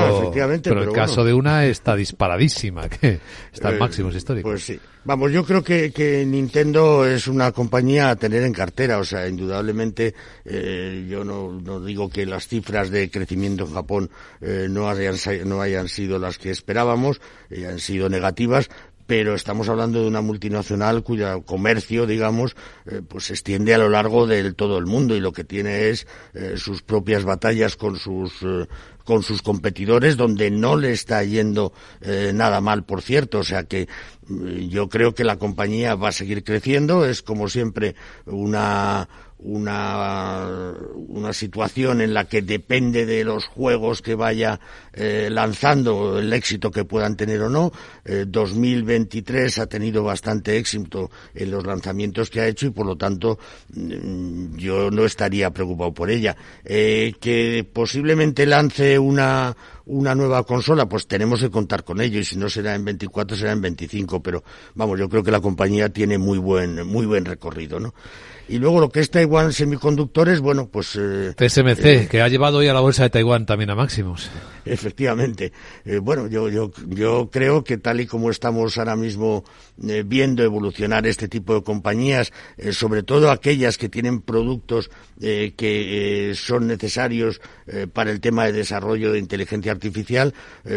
pero, 0.62 0.83
el 0.83 0.92
caso 0.92 1.25
de 1.25 1.33
una 1.33 1.66
está 1.66 1.97
disparadísima, 1.97 2.88
que 2.88 3.19
está 3.53 3.71
en 3.71 3.77
eh, 3.77 3.79
máximos 3.79 4.14
históricos. 4.14 4.51
Pues 4.51 4.64
sí. 4.64 4.81
Vamos, 5.05 5.31
yo 5.31 5.45
creo 5.45 5.62
que, 5.62 5.92
que, 5.92 6.27
Nintendo 6.27 7.07
es 7.07 7.29
una 7.29 7.53
compañía 7.53 8.11
a 8.11 8.16
tener 8.16 8.42
en 8.42 8.53
cartera. 8.53 8.99
O 8.99 9.05
sea, 9.05 9.29
indudablemente, 9.29 10.14
eh, 10.45 11.07
yo 11.09 11.25
no, 11.25 11.53
no, 11.53 11.81
digo 11.81 12.09
que 12.09 12.27
las 12.27 12.49
cifras 12.49 12.90
de 12.90 13.09
crecimiento 13.09 13.64
en 13.64 13.75
Japón 13.75 14.11
eh, 14.40 14.66
no, 14.69 14.88
hayan, 14.88 15.14
no 15.45 15.61
hayan 15.61 15.88
sido 15.88 16.19
las 16.19 16.38
que 16.38 16.51
esperábamos, 16.51 17.21
han 17.51 17.79
sido 17.79 18.09
negativas, 18.09 18.69
pero 19.07 19.35
estamos 19.35 19.69
hablando 19.69 20.03
de 20.03 20.09
una 20.09 20.21
multinacional 20.21 21.03
cuyo 21.03 21.42
comercio, 21.42 22.07
digamos, 22.07 22.57
eh, 22.87 23.03
pues 23.07 23.27
se 23.27 23.35
extiende 23.35 23.75
a 23.75 23.79
lo 23.79 23.88
largo 23.88 24.27
de 24.27 24.53
todo 24.53 24.79
el 24.79 24.87
mundo 24.87 25.14
y 25.16 25.21
lo 25.21 25.33
que 25.33 25.45
tiene 25.45 25.88
es 25.88 26.07
eh, 26.35 26.55
sus 26.57 26.83
propias 26.83 27.25
batallas 27.25 27.77
con 27.77 27.97
sus 27.97 28.42
eh, 28.42 28.66
con 29.05 29.23
sus 29.23 29.40
competidores 29.40 30.16
donde 30.16 30.51
no 30.51 30.75
le 30.75 30.90
está 30.90 31.23
yendo 31.23 31.73
nada 32.35 32.61
mal, 32.61 32.83
por 32.83 33.03
cierto, 33.03 33.38
o 33.38 33.45
sea 33.45 33.62
que 33.62 33.87
mm, 34.27 34.69
yo 34.69 34.88
creo 34.88 35.14
que 35.14 35.23
la 35.23 35.37
compañía 35.37 35.95
va 35.95 36.09
a 36.09 36.12
seguir 36.12 36.42
creciendo, 36.42 37.05
es 37.05 37.23
como 37.23 37.49
siempre 37.49 37.95
una 38.25 39.09
una, 39.38 40.75
una 41.09 41.33
situación 41.33 42.01
en 42.01 42.14
la 42.14 42.25
que 42.25 42.42
depende 42.42 43.05
de 43.05 43.22
los 43.25 43.46
juegos 43.46 44.01
que 44.01 44.14
vaya 44.14 44.59
eh, 44.92 45.29
lanzando 45.31 46.18
el 46.18 46.33
éxito 46.33 46.70
que 46.70 46.85
puedan 46.85 47.16
tener 47.16 47.42
o 47.42 47.51
no. 47.51 47.72
2023 48.05 49.59
eh, 49.59 49.61
ha 49.61 49.66
tenido 49.66 50.03
bastante 50.03 50.57
éxito 50.57 51.11
en 51.35 51.51
los 51.51 51.66
lanzamientos 51.66 52.31
que 52.31 52.40
ha 52.40 52.46
hecho 52.46 52.66
y 52.66 52.70
por 52.70 52.87
lo 52.87 52.96
tanto 52.96 53.38
mm, 53.75 54.57
yo 54.57 54.90
no 54.90 55.05
estaría 55.05 55.51
preocupado 55.51 55.92
por 55.92 56.11
ella. 56.11 56.37
Eh, 56.64 57.14
que 57.20 57.66
posiblemente 57.70 58.46
lance 58.46 58.99
una, 58.99 59.57
una 59.87 60.14
nueva 60.14 60.44
consola, 60.44 60.88
pues 60.88 61.07
tenemos 61.07 61.40
que 61.40 61.51
contar 61.51 61.85
con 61.85 62.01
ello 62.01 62.18
y 62.18 62.25
si 62.25 62.37
no 62.37 62.49
será 62.49 62.75
en 62.75 62.85
24 62.85 63.37
será 63.37 63.53
en 63.53 63.62
25, 63.62 64.22
pero 64.22 64.42
vamos, 64.75 64.99
yo 64.99 65.09
creo 65.09 65.22
que 65.22 65.31
la 65.31 65.40
compañía 65.40 65.88
tiene 65.88 66.18
muy 66.18 66.38
buen 66.38 66.87
muy 66.87 67.07
buen 67.07 67.25
recorrido, 67.25 67.81
¿no? 67.81 67.94
Y 68.49 68.59
luego 68.59 68.79
lo 68.79 68.90
que 68.90 69.01
es 69.01 69.11
Taiwan 69.11 69.53
Semiconductores, 69.53 70.38
bueno, 70.40 70.68
pues... 70.68 70.96
Eh, 70.96 71.35
TSMC, 71.37 71.85
eh, 71.85 72.09
que 72.09 72.22
ha 72.22 72.29
llevado 72.29 72.59
hoy 72.59 72.68
a 72.68 72.75
la 72.75 72.81
bolsa 72.81 73.03
de 73.03 73.11
Taiwán 73.11 73.44
también 73.44 73.70
a 73.70 73.75
máximos. 73.75 74.31
Efectivamente. 74.64 75.53
Eh, 75.85 75.99
bueno, 75.99 76.29
yo, 76.29 76.49
yo, 76.49 76.70
yo 76.87 77.29
creo 77.29 77.64
que 77.64 77.79
tal 77.79 78.01
y 78.01 78.07
como 78.07 78.31
estamos 78.31 78.79
ahora 78.79 78.94
mismo 78.94 79.44
viendo 79.77 80.44
evolucionar 80.44 81.07
este 81.07 81.29
tipo 81.29 81.55
de 81.55 81.62
compañías, 81.62 82.33
sobre 82.70 83.03
todo 83.03 83.31
aquellas 83.31 83.79
que 83.79 83.88
tienen 83.88 84.20
productos 84.22 84.90
que 85.20 86.33
son 86.35 86.66
necesarios 86.66 87.40
para 87.92 88.11
el 88.11 88.20
tema 88.20 88.46
de 88.46 88.53
desarrollo 88.53 89.12
de 89.12 89.18
inteligencia 89.18 89.75
artificial, 89.76 90.34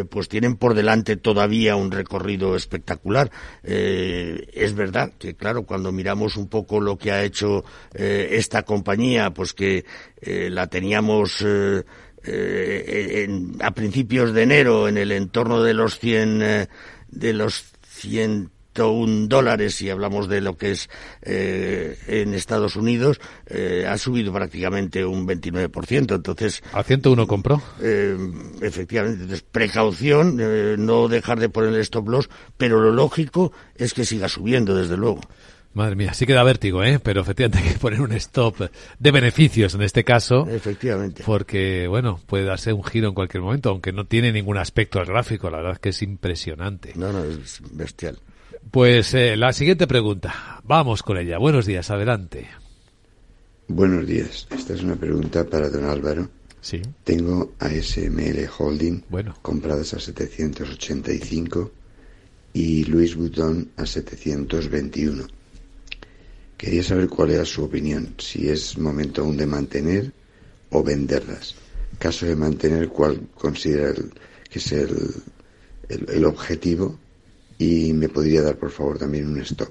pues 0.10 0.30
tienen 0.30 0.56
por 0.56 0.74
delante 0.74 1.18
todavía 1.18 1.76
un 1.76 1.92
recorrido 1.92 2.56
espectacular. 2.56 3.32
es 3.64 4.74
verdad 4.76 5.12
que, 5.18 5.36
claro, 5.36 5.64
cuando 5.64 5.92
miramos 5.92 6.38
un 6.38 6.48
poco 6.48 6.80
lo 6.80 6.98
que 6.98 7.12
ha 7.12 7.24
hecho 7.24 7.64
esta 7.94 8.64
compañía, 8.64 9.32
pues 9.32 9.54
que 9.54 9.86
la 10.22 10.68
teníamos 10.68 11.44
eh, 12.24 13.28
a 13.62 13.72
principios 13.72 14.34
de 14.34 14.44
enero 14.44 14.88
en 14.88 14.98
el 14.98 15.12
entorno 15.12 15.64
de 15.64 15.74
los 15.74 16.00
100 16.00 16.42
eh, 16.42 16.68
de 17.08 17.34
los 17.34 17.64
101 17.88 18.59
dólares 18.74 19.76
si 19.76 19.90
hablamos 19.90 20.30
de 20.30 20.40
lo 20.40 20.58
que 20.58 20.72
es 20.72 20.90
eh, 21.22 21.98
en 22.08 22.34
Estados 22.34 22.78
Unidos 22.78 23.20
ha 23.88 23.98
subido 23.98 24.32
prácticamente 24.32 25.04
un 25.04 25.28
29% 25.28 26.16
entonces 26.16 26.64
a 26.72 26.84
101 26.84 27.28
compró 27.28 27.62
efectivamente 28.62 29.24
entonces 29.24 29.46
precaución 29.52 30.38
no 30.86 31.10
dejar 31.10 31.42
de 31.42 31.50
poner 31.50 31.74
el 31.74 31.82
stop 31.82 32.08
loss 32.08 32.30
pero 32.56 32.80
lo 32.80 32.94
lógico 32.94 33.52
es 33.76 33.94
que 33.94 34.06
siga 34.06 34.30
subiendo 34.30 34.76
desde 34.76 34.96
luego 34.96 35.20
Madre 35.74 35.96
mía, 35.96 36.14
sí 36.16 36.26
que 36.26 36.34
da 36.34 36.44
vértigo, 36.44 36.84
¿eh? 36.84 37.00
Pero 37.00 37.22
efectivamente 37.22 37.60
hay 37.64 37.74
que 37.74 37.80
poner 37.80 38.02
un 38.02 38.12
stop 38.14 38.70
de 38.98 39.12
beneficios 39.12 39.76
en 39.76 39.84
este 39.84 40.04
caso. 40.04 40.48
Efectivamente. 40.50 41.24
Porque, 41.26 41.88
bueno, 41.88 42.20
puede 42.26 42.44
darse 42.46 42.74
un 42.74 42.84
giro 42.84 43.08
en 43.08 43.14
cualquier 43.14 43.44
momento, 43.44 43.70
aunque 43.70 43.94
no 43.94 44.06
tiene 44.06 44.32
ningún 44.32 44.58
aspecto 44.58 45.04
gráfico. 45.06 45.50
La 45.50 45.58
verdad 45.58 45.74
es 45.74 45.80
que 45.80 45.90
es 45.90 46.02
impresionante. 46.02 46.94
No, 46.96 47.14
no, 47.14 47.24
es 47.24 47.62
bestial. 47.72 48.18
Pues 48.72 49.14
eh, 49.14 49.36
la 49.36 49.52
siguiente 49.54 49.88
pregunta. 49.88 50.62
Vamos 50.64 51.02
con 51.02 51.18
ella. 51.18 51.38
Buenos 51.38 51.66
días, 51.66 51.90
adelante. 51.90 52.48
Buenos 53.68 54.06
días. 54.06 54.48
Esta 54.52 54.74
es 54.74 54.84
una 54.84 54.96
pregunta 54.96 55.44
para 55.44 55.70
don 55.70 55.86
Álvaro. 55.86 56.30
Sí. 56.62 56.82
Tengo 57.04 57.54
ASML 57.60 58.50
Holding 58.58 59.04
bueno. 59.10 59.36
compradas 59.42 59.94
a 59.94 60.00
785 60.00 61.72
y 62.54 62.84
Luis 62.86 63.16
Butón 63.16 63.70
a 63.78 63.86
721 63.86 65.26
Quería 66.60 66.84
saber 66.84 67.08
cuál 67.08 67.32
era 67.32 67.46
su 67.46 67.64
opinión, 67.64 68.16
si 68.18 68.50
es 68.50 68.78
momento 68.78 69.22
aún 69.22 69.38
de 69.38 69.46
mantener 69.46 70.12
o 70.72 70.84
venderlas. 70.84 71.56
Caso 71.98 72.26
de 72.26 72.36
mantener, 72.36 72.90
cuál 72.90 73.30
considera 73.34 73.94
que 74.50 74.60
es 74.60 74.72
el, 74.74 75.14
el, 75.88 76.26
objetivo 76.26 77.00
y 77.60 77.94
me 77.94 78.10
podría 78.10 78.42
dar, 78.42 78.56
por 78.56 78.72
favor, 78.72 78.98
también 78.98 79.28
un 79.28 79.40
stop. 79.42 79.70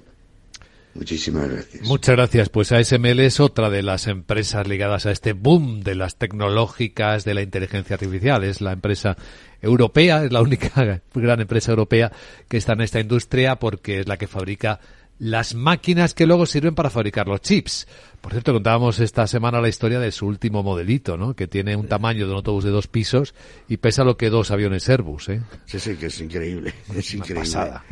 Muchísimas 0.94 1.48
gracias. 1.48 1.86
Muchas 1.86 2.16
gracias. 2.16 2.48
Pues 2.48 2.72
ASML 2.72 3.20
es 3.20 3.40
otra 3.40 3.70
de 3.70 3.82
las 3.82 4.06
empresas 4.08 4.66
ligadas 4.66 5.06
a 5.06 5.10
este 5.10 5.32
boom 5.32 5.80
de 5.80 5.94
las 5.94 6.16
tecnológicas 6.16 7.24
de 7.24 7.34
la 7.34 7.42
inteligencia 7.42 7.94
artificial. 7.94 8.42
Es 8.44 8.60
la 8.60 8.72
empresa 8.72 9.16
europea, 9.62 10.24
es 10.24 10.32
la 10.32 10.42
única 10.42 11.00
gran 11.14 11.40
empresa 11.40 11.70
europea 11.70 12.12
que 12.48 12.56
está 12.56 12.72
en 12.72 12.82
esta 12.82 13.00
industria 13.00 13.56
porque 13.56 14.00
es 14.00 14.08
la 14.08 14.16
que 14.16 14.26
fabrica 14.26 14.80
las 15.18 15.54
máquinas 15.54 16.14
que 16.14 16.26
luego 16.26 16.46
sirven 16.46 16.74
para 16.74 16.90
fabricar 16.90 17.26
los 17.26 17.40
chips. 17.40 17.86
Por 18.20 18.32
cierto, 18.32 18.52
contábamos 18.52 19.00
esta 19.00 19.26
semana 19.26 19.60
la 19.60 19.68
historia 19.68 20.00
de 20.00 20.12
su 20.12 20.26
último 20.26 20.62
modelito, 20.62 21.16
¿no? 21.16 21.34
Que 21.34 21.46
tiene 21.46 21.76
un 21.76 21.86
tamaño 21.86 22.26
de 22.26 22.32
un 22.32 22.36
autobús 22.36 22.64
de 22.64 22.70
dos 22.70 22.88
pisos 22.88 23.34
y 23.68 23.76
pesa 23.76 24.04
lo 24.04 24.16
que 24.16 24.30
dos 24.30 24.50
aviones 24.50 24.88
Airbus, 24.88 25.28
¿eh? 25.28 25.42
Sí, 25.66 25.78
sí, 25.78 25.96
que 25.96 26.06
es 26.06 26.20
increíble. 26.20 26.74
Es 26.94 27.14
increíble. 27.14 27.40
Pasada. 27.40 27.84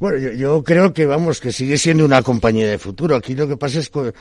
Bueno, 0.00 0.18
yo, 0.18 0.64
creo 0.64 0.92
que 0.92 1.06
vamos, 1.06 1.40
que 1.40 1.52
sigue 1.52 1.78
siendo 1.78 2.04
una 2.04 2.22
compañía 2.22 2.68
de 2.68 2.78
futuro. 2.78 3.14
Aquí 3.14 3.34
lo 3.34 3.46
que 3.46 3.56
pasa 3.56 3.78
es 3.78 3.90
que, 3.90 4.12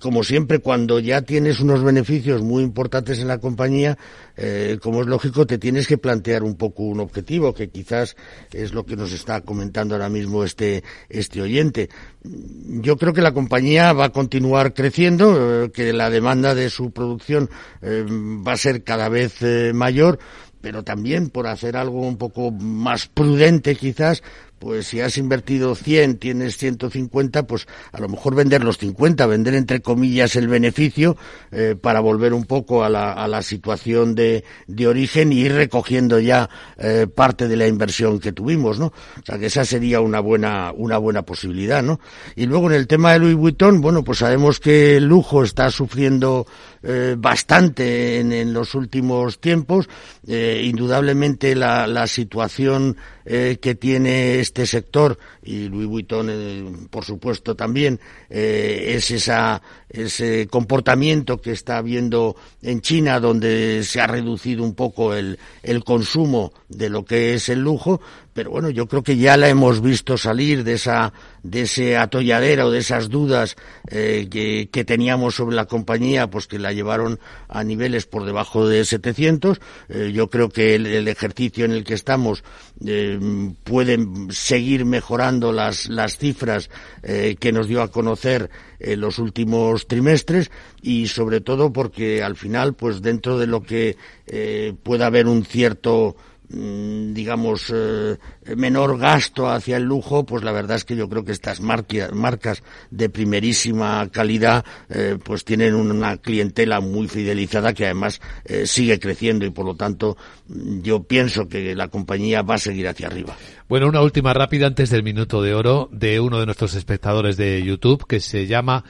como 0.00 0.22
siempre, 0.22 0.60
cuando 0.60 1.00
ya 1.00 1.22
tienes 1.22 1.60
unos 1.60 1.82
beneficios 1.82 2.42
muy 2.42 2.62
importantes 2.62 3.18
en 3.18 3.28
la 3.28 3.38
compañía, 3.38 3.98
eh, 4.36 4.78
como 4.80 5.00
es 5.00 5.08
lógico, 5.08 5.46
te 5.46 5.58
tienes 5.58 5.88
que 5.88 5.98
plantear 5.98 6.42
un 6.42 6.56
poco 6.56 6.84
un 6.84 7.00
objetivo, 7.00 7.54
que 7.54 7.68
quizás 7.68 8.16
es 8.52 8.72
lo 8.72 8.86
que 8.86 8.96
nos 8.96 9.12
está 9.12 9.40
comentando 9.40 9.94
ahora 9.94 10.08
mismo 10.08 10.44
este, 10.44 10.84
este 11.08 11.42
oyente. 11.42 11.88
Yo 12.22 12.96
creo 12.96 13.12
que 13.12 13.22
la 13.22 13.32
compañía 13.32 13.92
va 13.92 14.06
a 14.06 14.12
continuar 14.12 14.74
creciendo, 14.74 15.64
eh, 15.64 15.70
que 15.72 15.92
la 15.92 16.08
demanda 16.08 16.54
de 16.54 16.70
su 16.70 16.92
producción 16.92 17.50
eh, 17.82 18.04
va 18.08 18.52
a 18.52 18.56
ser 18.56 18.84
cada 18.84 19.08
vez 19.08 19.42
mayor, 19.74 20.18
pero 20.66 20.82
también 20.82 21.30
por 21.30 21.46
hacer 21.46 21.76
algo 21.76 22.00
un 22.00 22.16
poco 22.16 22.50
más 22.50 23.06
prudente 23.06 23.76
quizás, 23.76 24.24
pues 24.58 24.86
si 24.86 25.00
has 25.00 25.18
invertido 25.18 25.74
100, 25.74 26.18
tienes 26.18 26.56
150, 26.56 27.46
pues 27.46 27.66
a 27.92 28.00
lo 28.00 28.08
mejor 28.08 28.34
vender 28.34 28.64
los 28.64 28.78
50, 28.78 29.26
vender 29.26 29.54
entre 29.54 29.80
comillas 29.80 30.36
el 30.36 30.48
beneficio 30.48 31.16
eh, 31.52 31.76
para 31.80 32.00
volver 32.00 32.32
un 32.32 32.44
poco 32.44 32.82
a 32.82 32.88
la, 32.88 33.12
a 33.12 33.28
la 33.28 33.42
situación 33.42 34.14
de, 34.14 34.44
de, 34.66 34.86
origen 34.86 35.32
y 35.32 35.40
ir 35.40 35.52
recogiendo 35.52 36.18
ya 36.20 36.48
eh, 36.78 37.06
parte 37.06 37.48
de 37.48 37.56
la 37.56 37.66
inversión 37.66 38.18
que 38.18 38.32
tuvimos, 38.32 38.78
¿no? 38.78 38.86
O 38.86 39.24
sea 39.24 39.38
que 39.38 39.46
esa 39.46 39.64
sería 39.64 40.00
una 40.00 40.20
buena, 40.20 40.72
una 40.74 40.98
buena 40.98 41.22
posibilidad, 41.22 41.82
¿no? 41.82 42.00
Y 42.34 42.46
luego 42.46 42.68
en 42.70 42.76
el 42.76 42.86
tema 42.86 43.12
de 43.12 43.18
Louis 43.18 43.36
Vuitton, 43.36 43.80
bueno, 43.80 44.04
pues 44.04 44.18
sabemos 44.18 44.60
que 44.60 44.96
el 44.96 45.04
lujo 45.04 45.42
está 45.42 45.70
sufriendo 45.70 46.46
eh, 46.88 47.16
bastante 47.18 48.20
en, 48.20 48.52
los 48.52 48.76
últimos 48.76 49.40
tiempos. 49.40 49.88
Eh, 50.24 50.62
indudablemente 50.64 51.56
la, 51.56 51.84
la 51.88 52.06
situación 52.06 52.96
eh, 53.24 53.58
que 53.60 53.74
tiene 53.74 54.38
este 54.38 54.66
sector 54.66 55.18
y 55.42 55.68
Louis 55.68 55.88
Vuitton, 55.88 56.86
por 56.88 57.04
supuesto, 57.04 57.56
también 57.56 57.98
es 58.28 59.10
esa, 59.10 59.60
ese 59.88 60.46
comportamiento 60.46 61.40
que 61.40 61.50
está 61.50 61.78
habiendo 61.78 62.36
en 62.62 62.80
China, 62.80 63.18
donde 63.18 63.82
se 63.82 64.00
ha 64.00 64.06
reducido 64.06 64.62
un 64.62 64.74
poco 64.74 65.12
el, 65.12 65.40
el 65.64 65.82
consumo 65.82 66.52
de 66.68 66.88
lo 66.88 67.04
que 67.04 67.34
es 67.34 67.48
el 67.48 67.60
lujo, 67.60 68.00
pero 68.36 68.50
bueno, 68.50 68.68
yo 68.68 68.86
creo 68.86 69.02
que 69.02 69.16
ya 69.16 69.38
la 69.38 69.48
hemos 69.48 69.80
visto 69.80 70.18
salir 70.18 70.62
de 70.62 70.74
esa 70.74 71.14
de 71.42 71.62
ese 71.62 71.96
atolladero, 71.96 72.70
de 72.70 72.80
esas 72.80 73.08
dudas 73.08 73.56
eh, 73.88 74.28
que, 74.30 74.68
que, 74.70 74.84
teníamos 74.84 75.36
sobre 75.36 75.56
la 75.56 75.64
compañía, 75.64 76.28
pues 76.28 76.46
que 76.46 76.58
la 76.58 76.72
llevaron 76.72 77.18
a 77.48 77.64
niveles 77.64 78.04
por 78.04 78.26
debajo 78.26 78.68
de 78.68 78.84
700. 78.84 79.60
Eh, 79.88 80.12
yo 80.12 80.28
creo 80.28 80.50
que 80.50 80.74
el, 80.74 81.08
ejercicio 81.08 81.64
en 81.64 81.70
el 81.70 81.84
que 81.84 81.94
estamos 81.94 82.44
eh, 82.84 83.18
puede 83.64 83.98
seguir 84.30 84.84
mejorando 84.84 85.52
las, 85.52 85.88
las 85.88 86.18
cifras 86.18 86.68
eh, 87.02 87.36
que 87.40 87.52
nos 87.52 87.68
dio 87.68 87.80
a 87.80 87.90
conocer 87.90 88.50
en 88.78 89.00
los 89.00 89.18
últimos 89.18 89.86
trimestres 89.86 90.50
y 90.82 91.08
sobre 91.08 91.40
todo 91.40 91.72
porque 91.72 92.22
al 92.22 92.36
final, 92.36 92.74
pues 92.74 93.02
dentro 93.02 93.38
de 93.38 93.46
lo 93.46 93.62
que 93.62 93.96
eh, 94.26 94.74
pueda 94.82 95.06
haber 95.06 95.26
un 95.26 95.44
cierto 95.44 96.16
digamos, 96.48 97.72
eh, 97.74 98.16
menor 98.56 98.98
gasto 98.98 99.48
hacia 99.48 99.76
el 99.78 99.84
lujo, 99.84 100.24
pues 100.24 100.44
la 100.44 100.52
verdad 100.52 100.76
es 100.76 100.84
que 100.84 100.96
yo 100.96 101.08
creo 101.08 101.24
que 101.24 101.32
estas 101.32 101.60
marcas 101.60 102.62
de 102.90 103.08
primerísima 103.08 104.08
calidad, 104.10 104.64
eh, 104.88 105.18
pues 105.22 105.44
tienen 105.44 105.74
una 105.74 106.18
clientela 106.18 106.80
muy 106.80 107.08
fidelizada 107.08 107.72
que 107.72 107.86
además 107.86 108.20
eh, 108.44 108.66
sigue 108.66 109.00
creciendo 109.00 109.44
y 109.44 109.50
por 109.50 109.66
lo 109.66 109.74
tanto 109.74 110.16
mm, 110.48 110.82
yo 110.82 111.02
pienso 111.02 111.48
que 111.48 111.74
la 111.74 111.88
compañía 111.88 112.42
va 112.42 112.54
a 112.54 112.58
seguir 112.58 112.86
hacia 112.86 113.08
arriba. 113.08 113.36
Bueno, 113.68 113.88
una 113.88 114.02
última 114.02 114.32
rápida 114.32 114.68
antes 114.68 114.90
del 114.90 115.02
minuto 115.02 115.42
de 115.42 115.54
oro 115.54 115.88
de 115.90 116.20
uno 116.20 116.38
de 116.38 116.46
nuestros 116.46 116.74
espectadores 116.74 117.36
de 117.36 117.62
YouTube 117.62 118.06
que 118.06 118.20
se 118.20 118.46
llama 118.46 118.84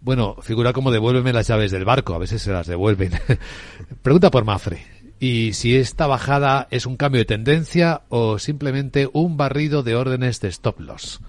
bueno, 0.00 0.36
figura 0.42 0.72
como 0.72 0.90
devuélveme 0.90 1.32
las 1.32 1.46
llaves 1.46 1.70
del 1.70 1.84
barco, 1.84 2.14
a 2.14 2.18
veces 2.18 2.42
se 2.42 2.50
las 2.50 2.66
devuelven. 2.66 3.12
Pregunta 4.02 4.32
por 4.32 4.44
Mafre 4.44 4.91
y 5.22 5.52
si 5.52 5.76
esta 5.76 6.08
bajada 6.08 6.66
es 6.72 6.84
un 6.84 6.96
cambio 6.96 7.20
de 7.20 7.26
tendencia 7.26 8.02
o 8.08 8.40
simplemente 8.40 9.08
un 9.12 9.36
barrido 9.36 9.84
de 9.84 9.94
órdenes 9.94 10.40
de 10.40 10.48
stop 10.48 10.80
loss. 10.80 11.20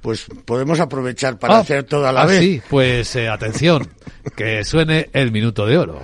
Pues 0.00 0.26
podemos 0.44 0.80
aprovechar 0.80 1.38
para 1.38 1.58
ah, 1.58 1.60
hacer 1.60 1.84
toda 1.84 2.10
la 2.10 2.22
ah, 2.22 2.26
vez. 2.26 2.40
Sí, 2.40 2.60
pues 2.68 3.14
eh, 3.14 3.28
atención, 3.28 3.88
que 4.34 4.64
suene 4.64 5.08
el 5.12 5.30
minuto 5.30 5.64
de 5.66 5.78
oro. 5.78 6.02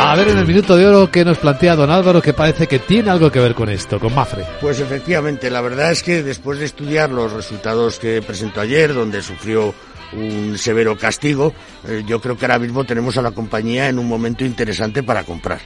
A 0.00 0.16
ver 0.16 0.28
en 0.28 0.38
el 0.38 0.46
minuto 0.48 0.76
de 0.76 0.84
oro 0.84 1.12
que 1.12 1.24
nos 1.24 1.38
plantea 1.38 1.76
don 1.76 1.90
Álvaro 1.92 2.20
que 2.20 2.32
parece 2.32 2.66
que 2.66 2.80
tiene 2.80 3.10
algo 3.10 3.30
que 3.30 3.38
ver 3.38 3.54
con 3.54 3.68
esto, 3.68 4.00
con 4.00 4.16
Mafre. 4.16 4.44
Pues 4.60 4.80
efectivamente, 4.80 5.48
la 5.48 5.60
verdad 5.60 5.92
es 5.92 6.02
que 6.02 6.24
después 6.24 6.58
de 6.58 6.64
estudiar 6.64 7.10
los 7.10 7.32
resultados 7.32 8.00
que 8.00 8.20
presentó 8.20 8.62
ayer, 8.62 8.92
donde 8.92 9.22
sufrió 9.22 9.72
un 10.12 10.56
severo 10.58 10.96
castigo, 10.96 11.52
eh, 11.86 12.02
yo 12.06 12.20
creo 12.20 12.36
que 12.36 12.44
ahora 12.44 12.58
mismo 12.58 12.84
tenemos 12.84 13.16
a 13.16 13.22
la 13.22 13.32
compañía 13.32 13.88
en 13.88 13.98
un 13.98 14.08
momento 14.08 14.44
interesante 14.44 15.02
para 15.02 15.24
comprar. 15.24 15.60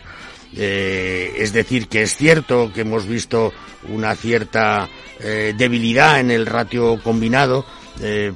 Eh, 0.57 1.35
es 1.37 1.53
decir, 1.53 1.87
que 1.87 2.03
es 2.03 2.17
cierto 2.17 2.73
que 2.73 2.81
hemos 2.81 3.07
visto 3.07 3.53
una 3.89 4.17
cierta 4.17 4.89
eh, 5.21 5.55
debilidad 5.57 6.19
en 6.19 6.31
el 6.31 6.47
ratio 6.47 7.01
combinado, 7.03 7.65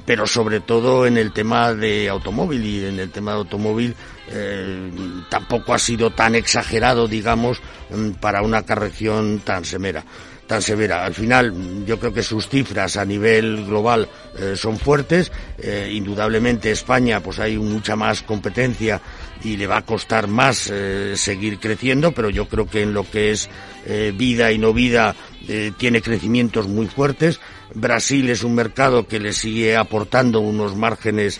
pero 0.05 0.27
sobre 0.27 0.59
todo 0.59 1.07
en 1.07 1.17
el 1.17 1.31
tema 1.31 1.73
de 1.73 2.07
automóvil 2.07 2.63
y 2.63 2.85
en 2.85 2.99
el 2.99 3.09
tema 3.09 3.31
de 3.31 3.37
automóvil 3.37 3.95
tampoco 5.27 5.73
ha 5.73 5.79
sido 5.79 6.11
tan 6.11 6.35
exagerado, 6.35 7.07
digamos, 7.07 7.59
mm, 7.89 8.11
para 8.21 8.43
una 8.43 8.61
corrección 8.61 9.41
tan 9.43 9.65
severa 9.65 10.05
tan 10.47 10.61
severa. 10.61 11.05
Al 11.05 11.13
final, 11.13 11.85
yo 11.85 11.99
creo 11.99 12.13
que 12.13 12.23
sus 12.23 12.47
cifras 12.47 12.97
a 12.97 13.05
nivel 13.05 13.65
global 13.65 14.07
eh, 14.37 14.53
son 14.55 14.77
fuertes. 14.77 15.31
Eh, 15.57 15.91
indudablemente, 15.93 16.71
España, 16.71 17.19
pues 17.19 17.39
hay 17.39 17.57
mucha 17.57 17.95
más 17.95 18.21
competencia 18.21 19.01
y 19.43 19.57
le 19.57 19.67
va 19.67 19.77
a 19.77 19.85
costar 19.85 20.27
más 20.27 20.69
eh, 20.71 21.13
seguir 21.15 21.59
creciendo, 21.59 22.11
pero 22.11 22.29
yo 22.29 22.47
creo 22.47 22.67
que 22.67 22.81
en 22.81 22.93
lo 22.93 23.09
que 23.09 23.31
es 23.31 23.49
vida 24.17 24.51
y 24.51 24.57
no 24.57 24.73
vida 24.73 25.15
tiene 25.77 26.01
crecimientos 26.01 26.67
muy 26.67 26.87
fuertes. 26.87 27.39
Brasil 27.75 28.27
es 28.31 28.43
un 28.43 28.55
mercado 28.55 29.07
que 29.07 29.19
le 29.19 29.31
sigue 29.31 29.75
aportando 29.75 30.39
unos 30.39 30.75
márgenes 30.75 31.39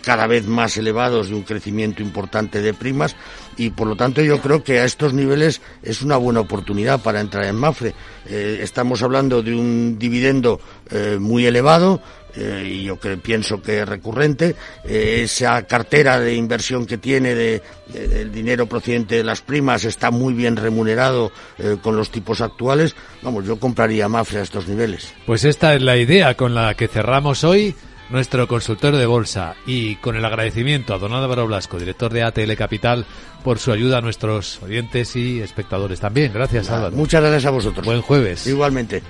cada 0.00 0.26
vez 0.26 0.46
más 0.46 0.78
elevados 0.78 1.28
y 1.28 1.34
un 1.34 1.42
crecimiento 1.42 2.00
importante 2.00 2.62
de 2.62 2.72
primas 2.72 3.14
y 3.56 3.70
por 3.70 3.86
lo 3.88 3.96
tanto 3.96 4.22
yo 4.22 4.40
creo 4.40 4.62
que 4.62 4.80
a 4.80 4.84
estos 4.84 5.12
niveles 5.12 5.60
es 5.82 6.02
una 6.02 6.16
buena 6.16 6.40
oportunidad 6.40 7.00
para 7.00 7.20
entrar 7.20 7.44
en 7.44 7.56
Mafre. 7.56 7.94
Eh, 8.28 8.58
estamos 8.62 9.02
hablando 9.02 9.42
de 9.42 9.54
un 9.54 9.98
dividendo 9.98 10.60
eh, 10.90 11.16
muy 11.18 11.46
elevado, 11.46 12.00
eh, 12.34 12.68
y 12.70 12.84
yo 12.84 13.00
que 13.00 13.16
pienso 13.16 13.62
que 13.62 13.80
es 13.80 13.88
recurrente, 13.88 14.54
esa 14.84 15.62
cartera 15.62 16.20
de 16.20 16.34
inversión 16.34 16.84
que 16.84 16.98
tiene 16.98 17.34
de, 17.34 17.62
del 17.94 18.30
dinero 18.30 18.66
procedente 18.66 19.16
de 19.16 19.24
las 19.24 19.40
primas 19.40 19.84
está 19.84 20.10
muy 20.10 20.34
bien 20.34 20.56
remunerado 20.56 21.32
con 21.82 21.96
los 21.96 22.10
tipos 22.10 22.42
actuales. 22.42 22.94
Vamos, 23.22 23.46
yo 23.46 23.58
compraría 23.58 24.08
Mafre 24.08 24.40
a 24.40 24.42
estos 24.42 24.68
niveles. 24.68 25.14
Pues 25.24 25.44
esta 25.44 25.74
es 25.74 25.80
la 25.80 25.96
idea 25.96 26.34
con 26.34 26.54
la 26.54 26.74
que 26.74 26.88
cerramos 26.88 27.42
hoy 27.42 27.74
nuestro 28.10 28.46
consultor 28.46 28.96
de 28.96 29.06
bolsa 29.06 29.54
y 29.66 29.96
con 29.96 30.16
el 30.16 30.24
agradecimiento 30.24 30.94
a 30.94 30.98
don 30.98 31.12
Álvaro 31.12 31.46
Blasco, 31.46 31.78
director 31.78 32.12
de 32.12 32.22
ATL 32.22 32.54
Capital, 32.54 33.06
por 33.42 33.58
su 33.58 33.72
ayuda 33.72 33.98
a 33.98 34.00
nuestros 34.00 34.62
oyentes 34.62 35.14
y 35.16 35.40
espectadores 35.40 36.00
también. 36.00 36.32
Gracias, 36.32 36.70
Álvaro. 36.70 36.96
Muchas 36.96 37.20
gracias 37.20 37.46
a 37.46 37.50
vosotros. 37.50 37.84
Buen 37.84 38.02
jueves. 38.02 38.46
Igualmente. 38.46 39.02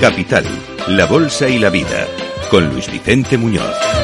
Capital, 0.00 0.44
la 0.88 1.06
bolsa 1.06 1.48
y 1.48 1.58
la 1.58 1.70
vida, 1.70 2.06
con 2.50 2.68
Luis 2.68 2.90
Vicente 2.92 3.38
Muñoz. 3.38 4.03